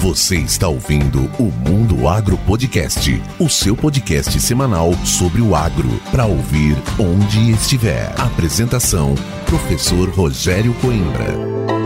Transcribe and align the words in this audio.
Você 0.00 0.36
está 0.36 0.68
ouvindo 0.68 1.28
o 1.40 1.50
Mundo 1.68 2.06
Agro 2.06 2.38
Podcast, 2.46 3.20
o 3.36 3.48
seu 3.48 3.76
podcast 3.76 4.40
semanal 4.40 4.94
sobre 5.04 5.42
o 5.42 5.56
agro, 5.56 5.88
para 6.12 6.24
ouvir 6.24 6.76
onde 7.00 7.50
estiver. 7.50 8.08
Apresentação: 8.16 9.16
Professor 9.46 10.08
Rogério 10.10 10.72
Coimbra. 10.74 11.77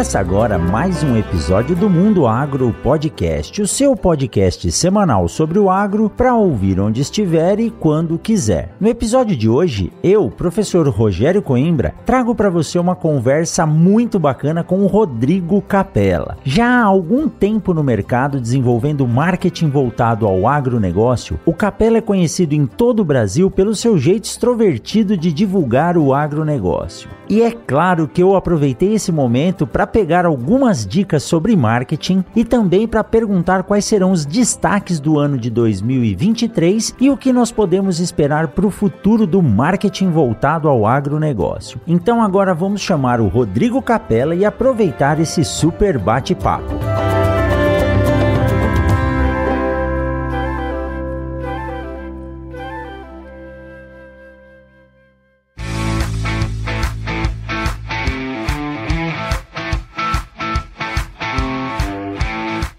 Começa 0.00 0.18
agora 0.18 0.58
mais 0.58 1.02
um 1.02 1.14
episódio 1.14 1.76
do 1.76 1.90
Mundo 1.90 2.26
Agro 2.26 2.74
Podcast, 2.82 3.60
o 3.60 3.66
seu 3.68 3.94
podcast 3.94 4.72
semanal 4.72 5.28
sobre 5.28 5.58
o 5.58 5.68
agro 5.68 6.08
para 6.08 6.34
ouvir 6.34 6.80
onde 6.80 7.02
estiver 7.02 7.60
e 7.60 7.68
quando 7.68 8.18
quiser. 8.18 8.74
No 8.80 8.88
episódio 8.88 9.36
de 9.36 9.46
hoje, 9.46 9.92
eu, 10.02 10.30
professor 10.30 10.88
Rogério 10.88 11.42
Coimbra, 11.42 11.94
trago 12.06 12.34
para 12.34 12.48
você 12.48 12.78
uma 12.78 12.96
conversa 12.96 13.66
muito 13.66 14.18
bacana 14.18 14.64
com 14.64 14.78
o 14.78 14.86
Rodrigo 14.86 15.60
Capella. 15.60 16.38
Já 16.44 16.80
há 16.80 16.84
algum 16.84 17.28
tempo 17.28 17.74
no 17.74 17.84
mercado 17.84 18.40
desenvolvendo 18.40 19.06
marketing 19.06 19.68
voltado 19.68 20.26
ao 20.26 20.48
agronegócio, 20.48 21.38
o 21.44 21.52
Capella 21.52 21.98
é 21.98 22.00
conhecido 22.00 22.54
em 22.54 22.64
todo 22.64 23.00
o 23.00 23.04
Brasil 23.04 23.50
pelo 23.50 23.74
seu 23.74 23.98
jeito 23.98 24.24
extrovertido 24.24 25.14
de 25.14 25.30
divulgar 25.30 25.98
o 25.98 26.14
agronegócio. 26.14 27.19
E 27.30 27.42
é 27.42 27.52
claro 27.52 28.08
que 28.08 28.20
eu 28.20 28.34
aproveitei 28.34 28.94
esse 28.94 29.12
momento 29.12 29.64
para 29.64 29.86
pegar 29.86 30.26
algumas 30.26 30.84
dicas 30.84 31.22
sobre 31.22 31.54
marketing 31.54 32.24
e 32.34 32.44
também 32.44 32.88
para 32.88 33.04
perguntar 33.04 33.62
quais 33.62 33.84
serão 33.84 34.10
os 34.10 34.26
destaques 34.26 34.98
do 34.98 35.16
ano 35.16 35.38
de 35.38 35.48
2023 35.48 36.96
e 37.00 37.08
o 37.08 37.16
que 37.16 37.32
nós 37.32 37.52
podemos 37.52 38.00
esperar 38.00 38.48
para 38.48 38.66
o 38.66 38.70
futuro 38.70 39.28
do 39.28 39.40
marketing 39.40 40.10
voltado 40.10 40.68
ao 40.68 40.84
agronegócio. 40.84 41.80
Então 41.86 42.20
agora 42.20 42.52
vamos 42.52 42.80
chamar 42.80 43.20
o 43.20 43.28
Rodrigo 43.28 43.80
Capella 43.80 44.34
e 44.34 44.44
aproveitar 44.44 45.20
esse 45.20 45.44
super 45.44 45.98
bate-papo. 45.98 46.74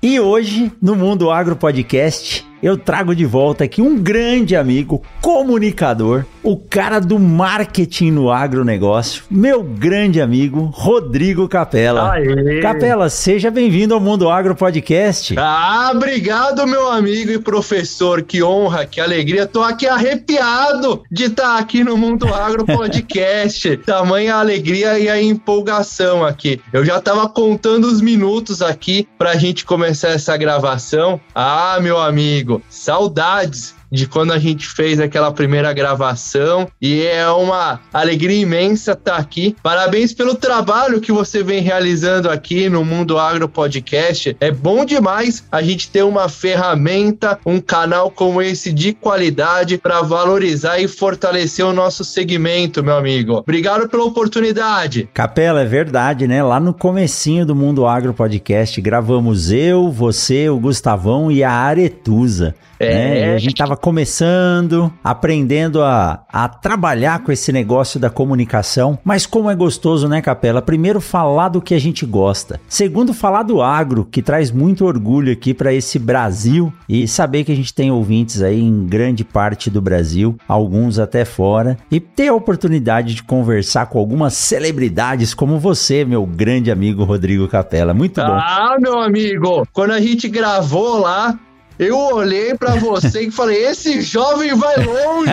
E 0.04 0.20
hoje, 0.20 0.72
no 0.82 0.96
Mundo 0.96 1.30
Agro 1.30 1.56
Podcast, 1.56 2.44
eu 2.64 2.76
trago 2.76 3.16
de 3.16 3.24
volta 3.24 3.66
aqui 3.66 3.84
um 3.84 3.96
grande 4.02 4.56
amigo, 4.56 5.04
comunicador, 5.22 6.26
o 6.44 6.58
cara 6.58 7.00
do 7.00 7.20
marketing 7.20 8.12
no 8.12 8.32
agronegócio, 8.32 9.24
meu 9.30 9.64
grande 9.64 10.20
amigo, 10.20 10.72
Rodrigo 10.74 11.48
Capela. 11.48 12.14
Aê. 12.14 12.60
Capela, 12.62 13.10
seja 13.10 13.52
bem-vindo 13.52 13.94
ao 13.94 14.00
Mundo 14.00 14.30
Agro 14.30 14.56
Podcast. 14.56 15.36
Ah, 15.38 15.92
obrigado, 15.94 16.66
meu 16.66 16.90
amigo 16.92 17.32
e 17.32 17.40
professor, 17.40 18.22
que 18.24 18.42
honra, 18.42 18.86
que 18.86 19.00
alegria. 19.00 19.46
Tô 19.46 19.62
aqui 19.62 19.88
arrepiado 19.88 21.04
de 21.12 21.26
estar 21.26 21.44
tá 21.44 21.58
aqui 21.60 21.84
no 21.84 21.96
Mundo 21.96 22.34
Agro 22.34 22.66
Podcast. 22.66 23.78
Tamanha 23.86 24.36
alegria 24.36 24.98
e 24.98 25.10
a 25.10 25.22
empolgação 25.22 26.26
aqui. 26.26 26.60
Eu 26.74 26.84
já 26.84 27.00
tava 27.00 27.30
contando 27.30 27.86
os 27.86 28.02
minutos 28.02 28.62
aqui 28.62 29.08
pra 29.18 29.36
gente 29.36 29.66
começar 29.66 30.10
essa 30.10 30.36
gravação. 30.38 31.20
Ah, 31.36 31.78
meu 31.82 32.00
amigo, 32.00 32.62
saudades 32.70 33.81
de 33.92 34.08
quando 34.08 34.32
a 34.32 34.40
gente 34.40 34.68
fez 34.68 35.00
aquela 35.00 35.32
primeira 35.32 35.74
gravação 35.74 36.68
e 36.82 37.04
é 37.04 37.28
uma 37.30 37.80
alegria 37.94 38.42
imensa 38.42 38.94
estar 38.94 39.18
aqui. 39.18 39.56
Parabéns 39.62 40.14
pelo 40.14 40.36
trabalho 40.36 41.02
que 41.02 41.12
você 41.12 41.44
vem 41.44 41.62
realizando 41.62 42.30
aqui 42.30 42.70
no 42.70 42.86
Mundo 42.86 43.18
Agro 43.18 43.50
Podcast. 43.50 44.36
É 44.40 44.52
bom 44.52 44.86
demais 44.86 45.44
a 45.52 45.62
gente 45.62 45.90
ter 45.90 46.04
uma 46.04 46.30
ferramenta, 46.30 47.38
um 47.46 47.60
canal 47.60 48.10
como 48.10 48.42
esse 48.42 48.72
de 48.72 48.94
qualidade 48.94 49.78
para 49.78 50.02
valorizar 50.02 50.80
e 50.80 50.88
fortalecer 50.88 51.66
o 51.66 51.74
nosso 51.74 52.04
segmento, 52.04 52.84
meu 52.84 52.96
amigo. 52.96 53.38
Obrigado 53.38 53.90
pela 53.90 54.06
oportunidade. 54.06 55.10
Capela, 55.14 55.62
é 55.62 55.66
verdade, 55.66 56.28
né? 56.28 56.42
Lá 56.42 56.60
no 56.60 56.74
comecinho 56.74 57.46
do 57.46 57.56
Mundo 57.56 57.86
Agro 57.86 58.14
Podcast 58.14 58.80
gravamos 58.80 59.52
eu, 59.52 59.92
você, 59.92 60.50
o 60.50 60.60
Gustavão 60.60 61.32
e 61.32 61.44
a 61.44 61.52
Aretusa. 61.52 62.56
É. 62.86 63.26
Né? 63.28 63.36
a 63.36 63.38
gente 63.38 63.56
tava 63.56 63.76
começando, 63.78 64.92
aprendendo 65.04 65.82
a, 65.82 66.24
a 66.32 66.48
trabalhar 66.48 67.24
com 67.24 67.32
esse 67.32 67.52
negócio 67.52 68.00
da 68.00 68.10
comunicação. 68.10 68.98
Mas 69.04 69.26
como 69.26 69.50
é 69.50 69.56
gostoso, 69.56 70.08
né, 70.08 70.22
Capela? 70.22 70.62
Primeiro, 70.62 71.02
falar 71.02 71.50
do 71.50 71.62
que 71.62 71.74
a 71.74 71.80
gente 71.80 72.06
gosta. 72.06 72.60
Segundo, 72.68 73.14
falar 73.14 73.44
do 73.44 73.62
agro, 73.62 74.06
que 74.06 74.22
traz 74.22 74.52
muito 74.52 74.86
orgulho 74.86 75.32
aqui 75.32 75.54
para 75.54 75.74
esse 75.74 75.98
Brasil 75.98 76.72
e 76.88 77.08
saber 77.08 77.44
que 77.44 77.52
a 77.52 77.56
gente 77.56 77.74
tem 77.74 77.92
ouvintes 77.92 78.42
aí 78.42 78.62
em 78.62 78.86
grande 78.86 79.24
parte 79.24 79.70
do 79.70 79.82
Brasil, 79.82 80.38
alguns 80.48 81.00
até 81.00 81.26
fora, 81.26 81.78
e 81.90 82.00
ter 82.00 82.28
a 82.28 82.34
oportunidade 82.34 83.16
de 83.16 83.24
conversar 83.24 83.88
com 83.88 84.00
algumas 84.00 84.34
celebridades 84.34 85.34
como 85.34 85.60
você, 85.60 86.04
meu 86.06 86.26
grande 86.26 86.72
amigo 86.72 87.04
Rodrigo 87.04 87.48
Capela. 87.48 87.94
Muito 87.94 88.22
bom. 88.22 88.34
Ah, 88.34 88.78
meu 88.80 89.00
amigo, 89.00 89.68
quando 89.74 89.92
a 89.92 90.00
gente 90.00 90.28
gravou 90.28 91.00
lá, 91.00 91.38
eu 91.82 91.98
olhei 91.98 92.54
para 92.54 92.76
você 92.76 93.24
e 93.24 93.32
falei: 93.32 93.66
esse 93.66 94.02
jovem 94.02 94.54
vai 94.56 94.76
longe. 94.86 95.32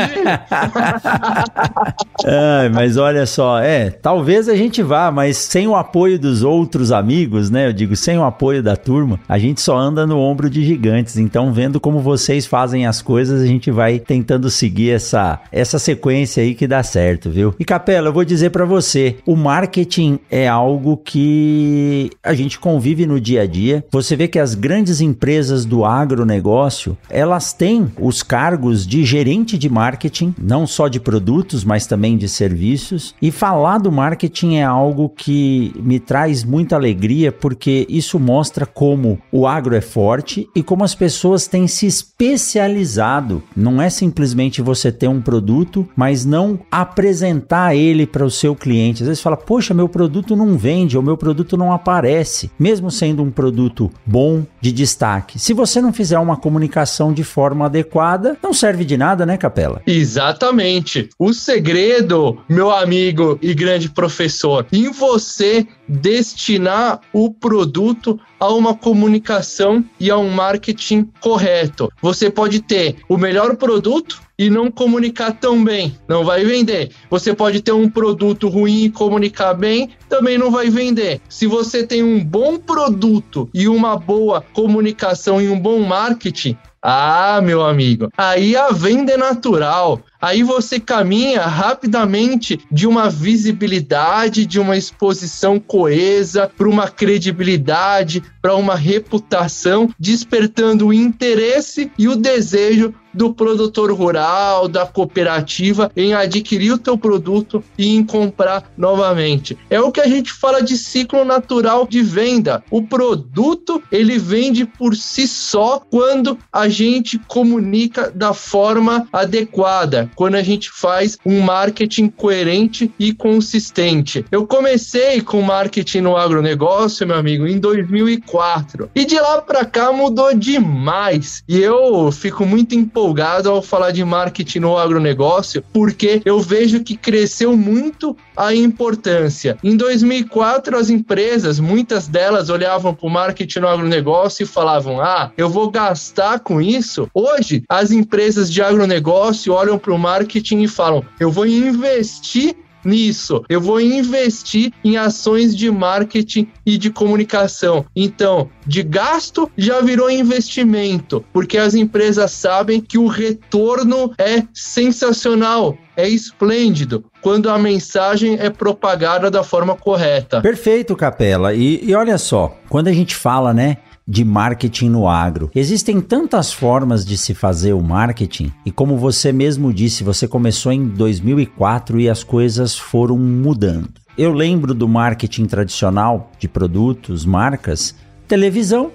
mas 2.72 2.96
olha 2.96 3.26
só, 3.26 3.58
é, 3.58 3.90
talvez 3.90 4.48
a 4.48 4.56
gente 4.56 4.82
vá, 4.82 5.10
mas 5.12 5.36
sem 5.36 5.66
o 5.68 5.76
apoio 5.76 6.18
dos 6.18 6.42
outros 6.42 6.90
amigos, 6.90 7.50
né? 7.50 7.66
Eu 7.66 7.72
digo, 7.72 7.94
sem 7.94 8.16
o 8.16 8.24
apoio 8.24 8.62
da 8.62 8.76
turma, 8.76 9.20
a 9.28 9.38
gente 9.38 9.60
só 9.60 9.76
anda 9.76 10.06
no 10.06 10.18
ombro 10.18 10.48
de 10.48 10.64
gigantes. 10.64 11.18
Então, 11.18 11.52
vendo 11.52 11.78
como 11.78 12.00
vocês 12.00 12.46
fazem 12.46 12.86
as 12.86 13.02
coisas, 13.02 13.42
a 13.42 13.46
gente 13.46 13.70
vai 13.70 13.98
tentando 13.98 14.48
seguir 14.48 14.92
essa, 14.92 15.40
essa 15.52 15.78
sequência 15.78 16.42
aí 16.42 16.54
que 16.54 16.66
dá 16.66 16.82
certo, 16.82 17.28
viu? 17.30 17.54
E 17.58 17.64
Capela, 17.64 18.08
eu 18.08 18.12
vou 18.12 18.24
dizer 18.24 18.50
para 18.50 18.64
você, 18.64 19.16
o 19.26 19.36
marketing 19.36 20.18
é 20.30 20.48
algo 20.48 20.96
que 20.96 22.10
a 22.22 22.32
gente 22.32 22.58
convive 22.58 23.04
no 23.04 23.20
dia 23.20 23.42
a 23.42 23.46
dia. 23.46 23.84
Você 23.90 24.16
vê 24.16 24.26
que 24.26 24.38
as 24.38 24.54
grandes 24.54 25.02
empresas 25.02 25.66
do 25.66 25.84
agronegócio 25.84 26.37
negócio, 26.38 26.96
elas 27.10 27.52
têm 27.52 27.90
os 28.00 28.22
cargos 28.22 28.86
de 28.86 29.04
gerente 29.04 29.58
de 29.58 29.68
marketing, 29.68 30.32
não 30.40 30.66
só 30.66 30.86
de 30.86 31.00
produtos, 31.00 31.64
mas 31.64 31.86
também 31.86 32.16
de 32.16 32.28
serviços. 32.28 33.14
E 33.20 33.32
falar 33.32 33.78
do 33.78 33.90
marketing 33.90 34.56
é 34.56 34.64
algo 34.64 35.08
que 35.08 35.72
me 35.76 35.98
traz 35.98 36.44
muita 36.44 36.76
alegria, 36.76 37.32
porque 37.32 37.84
isso 37.88 38.20
mostra 38.20 38.64
como 38.64 39.18
o 39.32 39.46
agro 39.46 39.74
é 39.74 39.80
forte 39.80 40.48
e 40.54 40.62
como 40.62 40.84
as 40.84 40.94
pessoas 40.94 41.48
têm 41.48 41.66
se 41.66 41.86
especializado. 41.86 43.42
Não 43.56 43.82
é 43.82 43.90
simplesmente 43.90 44.62
você 44.62 44.92
ter 44.92 45.08
um 45.08 45.20
produto, 45.20 45.88
mas 45.96 46.24
não 46.24 46.60
apresentar 46.70 47.74
ele 47.74 48.06
para 48.06 48.24
o 48.24 48.30
seu 48.30 48.54
cliente. 48.54 49.02
Às 49.02 49.08
vezes 49.08 49.22
fala, 49.22 49.36
poxa, 49.36 49.74
meu 49.74 49.88
produto 49.88 50.36
não 50.36 50.56
vende, 50.56 50.96
ou 50.96 51.02
meu 51.02 51.16
produto 51.16 51.56
não 51.56 51.72
aparece, 51.72 52.50
mesmo 52.58 52.90
sendo 52.90 53.22
um 53.22 53.30
produto 53.30 53.90
bom, 54.06 54.44
de 54.60 54.70
destaque. 54.70 55.38
Se 55.38 55.52
você 55.52 55.80
não 55.80 55.92
fizer 55.92 56.18
uma 56.18 56.27
uma 56.28 56.36
comunicação 56.36 57.12
de 57.12 57.24
forma 57.24 57.66
adequada, 57.66 58.36
não 58.42 58.52
serve 58.52 58.84
de 58.84 58.96
nada, 58.96 59.24
né, 59.24 59.36
Capela? 59.36 59.82
Exatamente. 59.86 61.08
O 61.18 61.32
segredo, 61.32 62.38
meu 62.48 62.70
amigo 62.70 63.38
e 63.42 63.54
grande 63.54 63.88
professor, 63.88 64.66
em 64.72 64.90
você 64.90 65.66
destinar 65.88 67.00
o 67.12 67.32
produto 67.32 68.18
a 68.38 68.52
uma 68.52 68.74
comunicação 68.74 69.84
e 69.98 70.10
a 70.10 70.18
um 70.18 70.30
marketing 70.30 71.08
correto. 71.20 71.90
Você 72.00 72.30
pode 72.30 72.60
ter 72.60 72.96
o 73.08 73.16
melhor 73.16 73.56
produto 73.56 74.27
e 74.38 74.48
não 74.48 74.70
comunicar 74.70 75.32
tão 75.32 75.64
bem, 75.64 75.96
não 76.06 76.24
vai 76.24 76.44
vender. 76.44 76.90
Você 77.10 77.34
pode 77.34 77.60
ter 77.60 77.72
um 77.72 77.90
produto 77.90 78.48
ruim 78.48 78.84
e 78.84 78.90
comunicar 78.90 79.52
bem, 79.54 79.90
também 80.08 80.38
não 80.38 80.50
vai 80.50 80.70
vender. 80.70 81.20
Se 81.28 81.46
você 81.46 81.84
tem 81.84 82.02
um 82.02 82.22
bom 82.24 82.56
produto 82.56 83.50
e 83.52 83.68
uma 83.68 83.96
boa 83.96 84.40
comunicação 84.40 85.42
e 85.42 85.48
um 85.48 85.58
bom 85.58 85.80
marketing, 85.80 86.56
ah, 86.80 87.40
meu 87.42 87.64
amigo, 87.64 88.08
aí 88.16 88.56
a 88.56 88.68
venda 88.70 89.12
é 89.12 89.16
natural. 89.16 90.00
Aí 90.20 90.44
você 90.44 90.78
caminha 90.78 91.42
rapidamente 91.42 92.60
de 92.70 92.86
uma 92.86 93.10
visibilidade, 93.10 94.46
de 94.46 94.60
uma 94.60 94.76
exposição 94.76 95.58
coesa, 95.58 96.50
para 96.56 96.68
uma 96.68 96.88
credibilidade, 96.88 98.22
para 98.40 98.54
uma 98.54 98.76
reputação, 98.76 99.90
despertando 99.98 100.86
o 100.86 100.92
interesse 100.92 101.90
e 101.98 102.06
o 102.08 102.16
desejo 102.16 102.94
do 103.18 103.34
produtor 103.34 103.92
rural, 103.92 104.68
da 104.68 104.86
cooperativa 104.86 105.90
em 105.96 106.14
adquirir 106.14 106.72
o 106.72 106.78
teu 106.78 106.96
produto 106.96 107.64
e 107.76 107.96
em 107.96 108.04
comprar 108.04 108.70
novamente. 108.78 109.58
É 109.68 109.80
o 109.80 109.90
que 109.90 110.00
a 110.00 110.06
gente 110.06 110.32
fala 110.32 110.62
de 110.62 110.76
ciclo 110.78 111.24
natural 111.24 111.84
de 111.84 112.00
venda. 112.00 112.62
O 112.70 112.80
produto, 112.80 113.82
ele 113.90 114.18
vende 114.18 114.64
por 114.64 114.94
si 114.94 115.26
só 115.26 115.80
quando 115.80 116.38
a 116.52 116.68
gente 116.68 117.18
comunica 117.26 118.08
da 118.08 118.32
forma 118.32 119.08
adequada, 119.12 120.08
quando 120.14 120.36
a 120.36 120.42
gente 120.42 120.70
faz 120.70 121.18
um 121.26 121.40
marketing 121.40 122.08
coerente 122.08 122.92
e 123.00 123.12
consistente. 123.12 124.24
Eu 124.30 124.46
comecei 124.46 125.20
com 125.20 125.42
marketing 125.42 126.02
no 126.02 126.16
agronegócio, 126.16 127.04
meu 127.04 127.16
amigo, 127.16 127.48
em 127.48 127.58
2004. 127.58 128.88
E 128.94 129.04
de 129.04 129.18
lá 129.18 129.42
para 129.42 129.64
cá 129.64 129.92
mudou 129.92 130.32
demais. 130.32 131.42
E 131.48 131.58
eu 131.58 132.12
fico 132.12 132.46
muito 132.46 132.76
empolgado 132.76 133.07
ao 133.46 133.62
falar 133.62 133.90
de 133.90 134.04
marketing 134.04 134.60
no 134.60 134.76
agronegócio, 134.76 135.62
porque 135.72 136.20
eu 136.24 136.40
vejo 136.40 136.82
que 136.82 136.96
cresceu 136.96 137.56
muito 137.56 138.16
a 138.36 138.54
importância. 138.54 139.56
Em 139.62 139.76
2004, 139.76 140.76
as 140.76 140.90
empresas, 140.90 141.58
muitas 141.58 142.06
delas 142.06 142.50
olhavam 142.50 142.94
para 142.94 143.06
o 143.06 143.10
marketing 143.10 143.60
no 143.60 143.68
agronegócio 143.68 144.44
e 144.44 144.46
falavam: 144.46 145.00
ah, 145.00 145.32
eu 145.36 145.48
vou 145.48 145.70
gastar 145.70 146.40
com 146.40 146.60
isso. 146.60 147.08
Hoje, 147.14 147.62
as 147.68 147.90
empresas 147.90 148.50
de 148.50 148.62
agronegócio 148.62 149.52
olham 149.52 149.78
para 149.78 149.92
o 149.92 149.98
marketing 149.98 150.62
e 150.62 150.68
falam: 150.68 151.04
eu 151.18 151.30
vou 151.30 151.46
investir 151.46 152.56
nisso. 152.88 153.44
Eu 153.48 153.60
vou 153.60 153.80
investir 153.80 154.72
em 154.82 154.96
ações 154.96 155.54
de 155.54 155.70
marketing 155.70 156.48
e 156.64 156.76
de 156.76 156.90
comunicação. 156.90 157.84
Então, 157.94 158.48
de 158.66 158.82
gasto 158.82 159.50
já 159.56 159.80
virou 159.80 160.10
investimento, 160.10 161.24
porque 161.32 161.58
as 161.58 161.74
empresas 161.74 162.32
sabem 162.32 162.80
que 162.80 162.98
o 162.98 163.06
retorno 163.06 164.12
é 164.18 164.42
sensacional, 164.52 165.76
é 165.96 166.08
esplêndido 166.08 167.04
quando 167.20 167.50
a 167.50 167.58
mensagem 167.58 168.36
é 168.38 168.50
propagada 168.50 169.30
da 169.30 169.42
forma 169.42 169.74
correta. 169.74 170.40
Perfeito, 170.40 170.94
Capela. 170.96 171.54
E, 171.54 171.84
e 171.84 171.94
olha 171.94 172.16
só, 172.18 172.56
quando 172.68 172.88
a 172.88 172.92
gente 172.92 173.14
fala, 173.14 173.52
né, 173.52 173.78
de 174.08 174.24
marketing 174.24 174.88
no 174.88 175.06
agro. 175.06 175.50
Existem 175.54 176.00
tantas 176.00 176.50
formas 176.50 177.04
de 177.04 177.18
se 177.18 177.34
fazer 177.34 177.74
o 177.74 177.82
marketing 177.82 178.50
e 178.64 178.70
como 178.70 178.96
você 178.96 179.30
mesmo 179.30 179.70
disse, 179.70 180.02
você 180.02 180.26
começou 180.26 180.72
em 180.72 180.88
2004 180.88 182.00
e 182.00 182.08
as 182.08 182.24
coisas 182.24 182.74
foram 182.78 183.18
mudando. 183.18 183.90
Eu 184.16 184.32
lembro 184.32 184.72
do 184.72 184.88
marketing 184.88 185.44
tradicional 185.44 186.30
de 186.38 186.48
produtos, 186.48 187.26
marcas, 187.26 187.94
televisão, 188.26 188.90